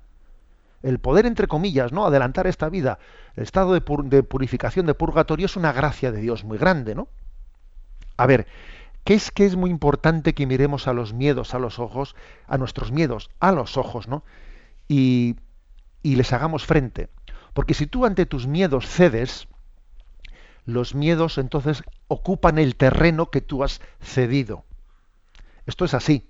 [0.83, 2.05] El poder, entre comillas, ¿no?
[2.05, 2.99] Adelantar esta vida,
[3.37, 7.07] el estado de, de purificación, de purgatorio, es una gracia de Dios muy grande, ¿no?
[8.17, 8.47] A ver,
[9.05, 12.15] ¿qué es que es muy importante que miremos a los miedos a los ojos,
[12.47, 14.25] a nuestros miedos a los ojos, ¿no?
[14.89, 15.37] Y,
[16.03, 17.09] y les hagamos frente.
[17.53, 19.49] Porque si tú ante tus miedos cedes,
[20.67, 24.65] los miedos entonces ocupan el terreno que tú has cedido.
[25.67, 26.29] Esto es así.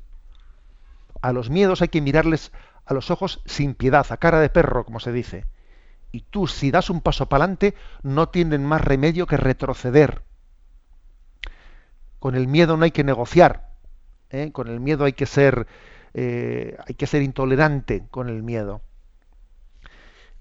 [1.23, 2.53] A los miedos hay que mirarles
[2.85, 5.47] a los ojos sin piedad, a cara de perro, como se dice.
[6.13, 10.23] Y tú, si das un paso para adelante, no tienen más remedio que retroceder.
[12.25, 13.69] Con el miedo no hay que negociar.
[14.31, 14.51] ¿eh?
[14.51, 15.67] Con el miedo hay que ser,
[16.15, 18.81] eh, hay que ser intolerante con el miedo.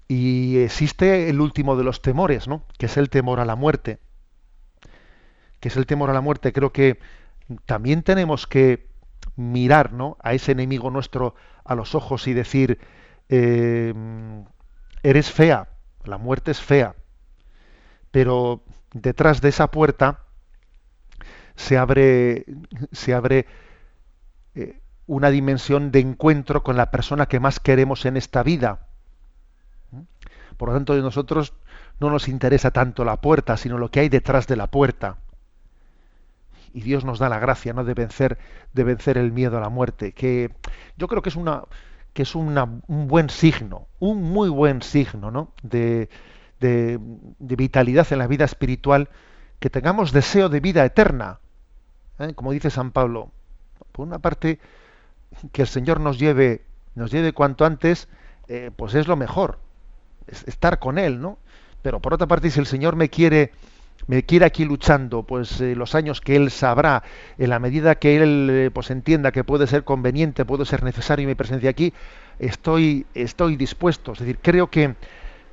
[0.08, 2.64] Y existe el último de los temores, ¿no?
[2.78, 3.98] Que es el temor a la muerte.
[5.60, 6.54] Que es el temor a la muerte.
[6.54, 7.00] Creo que
[7.66, 8.88] también tenemos que
[9.36, 10.16] mirar ¿no?
[10.22, 11.34] a ese enemigo nuestro
[11.66, 12.78] a los ojos y decir,
[13.28, 13.92] eh,
[15.02, 15.68] eres fea,
[16.04, 16.94] la muerte es fea,
[18.10, 18.62] pero
[18.94, 20.23] detrás de esa puerta
[21.56, 22.44] se abre,
[22.92, 23.46] se abre
[24.54, 28.86] eh, una dimensión de encuentro con la persona que más queremos en esta vida.
[30.56, 31.54] Por lo tanto, de nosotros
[32.00, 35.18] no nos interesa tanto la puerta, sino lo que hay detrás de la puerta
[36.74, 37.84] y Dios nos da la gracia ¿no?
[37.84, 38.36] de vencer
[38.74, 40.50] de vencer el miedo a la muerte que
[40.98, 41.62] yo creo que es una
[42.12, 45.52] que es un buen signo un muy buen signo ¿no?
[45.62, 46.10] de,
[46.60, 46.98] de,
[47.38, 49.08] vitalidad en la vida espiritual
[49.60, 51.38] que tengamos deseo de vida eterna
[52.18, 52.34] ¿eh?
[52.34, 53.30] como dice San Pablo
[53.92, 54.58] por una parte
[55.52, 56.62] que el Señor nos lleve
[56.94, 58.08] nos lleve cuanto antes
[58.48, 59.58] eh, pues es lo mejor
[60.26, 61.38] es estar con él no
[61.82, 63.52] pero por otra parte si el Señor me quiere
[64.06, 67.04] me quiere aquí luchando, pues eh, los años que él sabrá,
[67.38, 71.34] en la medida que él pues entienda que puede ser conveniente, puede ser necesario mi
[71.34, 71.94] presencia aquí,
[72.38, 74.12] estoy, estoy dispuesto.
[74.12, 74.94] Es decir, creo que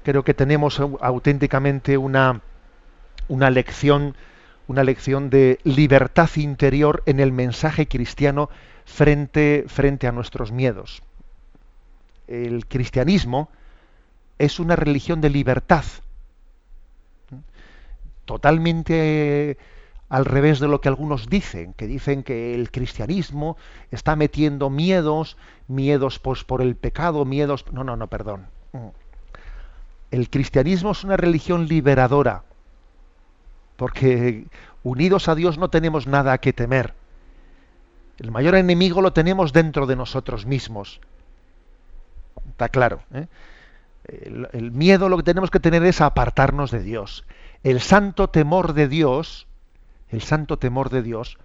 [0.03, 2.41] creo que tenemos auténticamente una,
[3.28, 4.16] una lección,
[4.72, 8.49] una lección de libertad interior en el mensaje cristiano
[8.86, 11.03] frente, frente a nuestros miedos.
[12.28, 13.49] El cristianismo
[14.39, 15.84] es una religión de libertad
[18.24, 19.57] totalmente
[20.07, 23.57] al revés de lo que algunos dicen, que dicen que el cristianismo
[23.91, 25.36] está metiendo miedos,
[25.67, 27.65] miedos pues, por el pecado, miedos...
[27.74, 28.45] No, no, no, perdón.
[30.11, 32.43] El cristianismo es una religión liberadora,
[33.82, 34.45] porque
[34.84, 36.93] unidos a Dios no tenemos nada que temer.
[38.19, 41.01] El mayor enemigo lo tenemos dentro de nosotros mismos.
[42.51, 43.01] Está claro.
[43.11, 43.25] ¿eh?
[44.03, 47.25] El, el miedo lo que tenemos que tener es apartarnos de Dios
[47.63, 49.47] el santo temor de Dios,
[50.09, 51.39] el santo temor de Dios,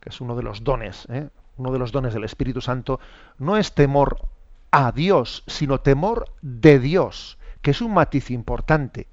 [0.00, 1.28] que es uno de los dones, ¿eh?
[1.58, 3.00] uno de los dones del Espíritu Santo,
[3.36, 4.28] no es temor
[4.70, 9.08] a Dios, sino temor de Dios, que es un matiz importante.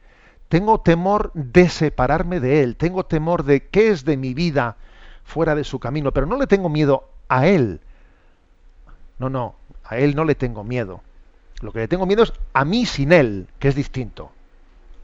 [0.54, 4.78] Tengo temor de separarme de Él, tengo temor de qué es de mi vida
[5.24, 7.82] fuera de su camino, pero no le tengo miedo a Él.
[9.18, 11.02] No, no, a Él no le tengo miedo.
[11.62, 14.32] Lo que le tengo miedo es a mí sin Él, que es distinto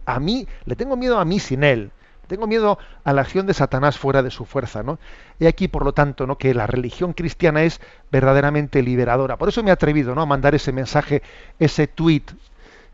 [0.09, 1.91] a mí, le tengo miedo a mí sin él.
[2.27, 4.99] Tengo miedo a la acción de Satanás fuera de su fuerza, ¿no?
[5.39, 6.37] Y aquí, por lo tanto, ¿no?
[6.37, 7.81] que la religión cristiana es
[8.11, 9.37] verdaderamente liberadora.
[9.37, 10.21] Por eso me he atrevido ¿no?
[10.21, 11.23] a mandar ese mensaje,
[11.57, 12.23] ese tweet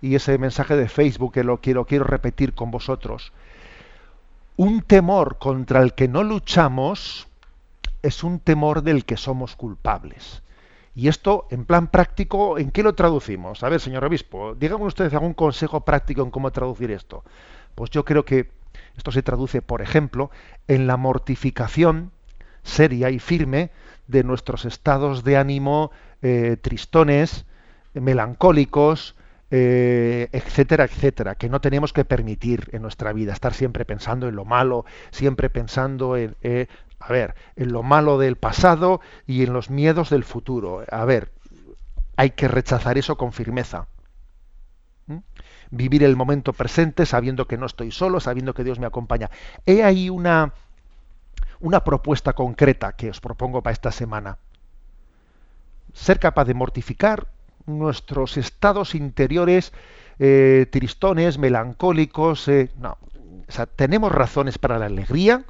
[0.06, 3.34] y ese mensaje de Facebook que lo quiero, quiero repetir con vosotros.
[4.56, 7.28] Un temor contra el que no luchamos
[8.04, 10.44] es un temor del que somos culpables.
[10.94, 13.64] Y esto, en plan práctico, ¿en qué lo traducimos?
[13.64, 17.24] A ver, señor obispo, díganme ustedes algún consejo práctico en cómo traducir esto.
[17.74, 18.52] Pues yo creo que
[18.96, 20.30] esto se traduce, por ejemplo,
[20.68, 22.12] en la mortificación
[22.62, 23.72] seria y firme
[24.06, 25.90] de nuestros estados de ánimo
[26.22, 27.46] eh, tristones,
[27.96, 29.15] melancólicos,
[29.52, 34.36] eh, etcétera, etcétera, que no tenemos que permitir en nuestra vida, estar siempre pensando en
[34.36, 36.68] lo malo, siempre pensando en, eh,
[37.00, 40.84] a ver, en lo malo del pasado y en los miedos del futuro.
[40.90, 41.32] A ver,
[42.18, 43.88] hay que rechazar eso con firmeza.
[45.08, 45.20] ¿Mm?
[45.70, 49.30] Vivir el momento presente sabiendo que no estoy solo, sabiendo que Dios me acompaña.
[49.66, 50.54] He ahí una,
[51.60, 54.40] una propuesta concreta que os propongo para esta semana.
[55.94, 57.28] Ser capaz de mortificar
[57.66, 59.74] nuestros estados interiores
[60.20, 62.48] eh, tristones, melancólicos.
[62.48, 62.98] Eh, no.
[63.76, 65.44] Tenemos razones para la alegría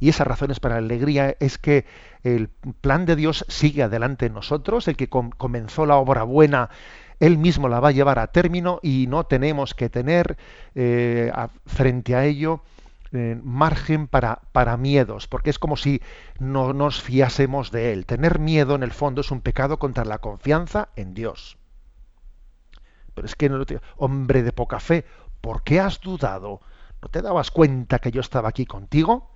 [0.00, 1.84] y esas razones para la alegría es que
[2.22, 2.48] el
[2.80, 6.70] plan de Dios sigue adelante en nosotros, el que comenzó la obra buena,
[7.20, 10.36] Él mismo la va a llevar a término y no tenemos que tener
[10.74, 11.32] eh,
[11.66, 12.62] frente a ello
[13.12, 16.02] margen para, para miedos, porque es como si
[16.38, 18.06] no nos fiásemos de Él.
[18.06, 21.58] Tener miedo en el fondo es un pecado contra la confianza en Dios.
[23.14, 23.64] Pero es que, no,
[23.96, 25.04] hombre de poca fe,
[25.40, 26.60] ¿por qué has dudado?
[27.02, 29.30] ¿No te dabas cuenta que yo estaba aquí contigo?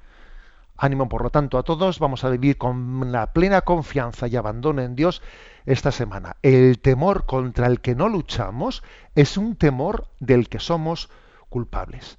[0.77, 1.99] Ánimo, por lo tanto, a todos.
[1.99, 5.23] Vamos a vivir con la plena confianza y abandono en Dios
[5.65, 6.37] esta semana.
[6.43, 8.83] El temor contra el que no luchamos
[9.15, 11.09] es un temor del que somos
[11.49, 12.19] culpables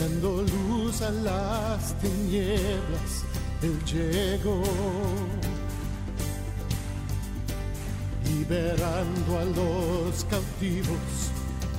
[0.00, 3.24] Dando luz a las tinieblas,
[3.60, 4.62] Él llegó,
[8.24, 11.30] liberando a los cautivos,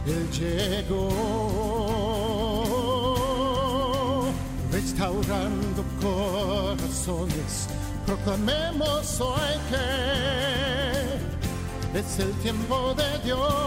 [0.05, 1.09] Él llegó,
[4.71, 7.67] restaurando corazones,
[8.05, 9.57] proclamemos hoy
[11.93, 13.61] que es el tiempo de Dios.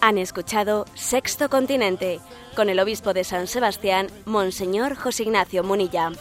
[0.00, 2.20] Han escuchado Sexto Continente
[2.54, 6.12] con el obispo de San Sebastián, Monseñor José Ignacio Munilla.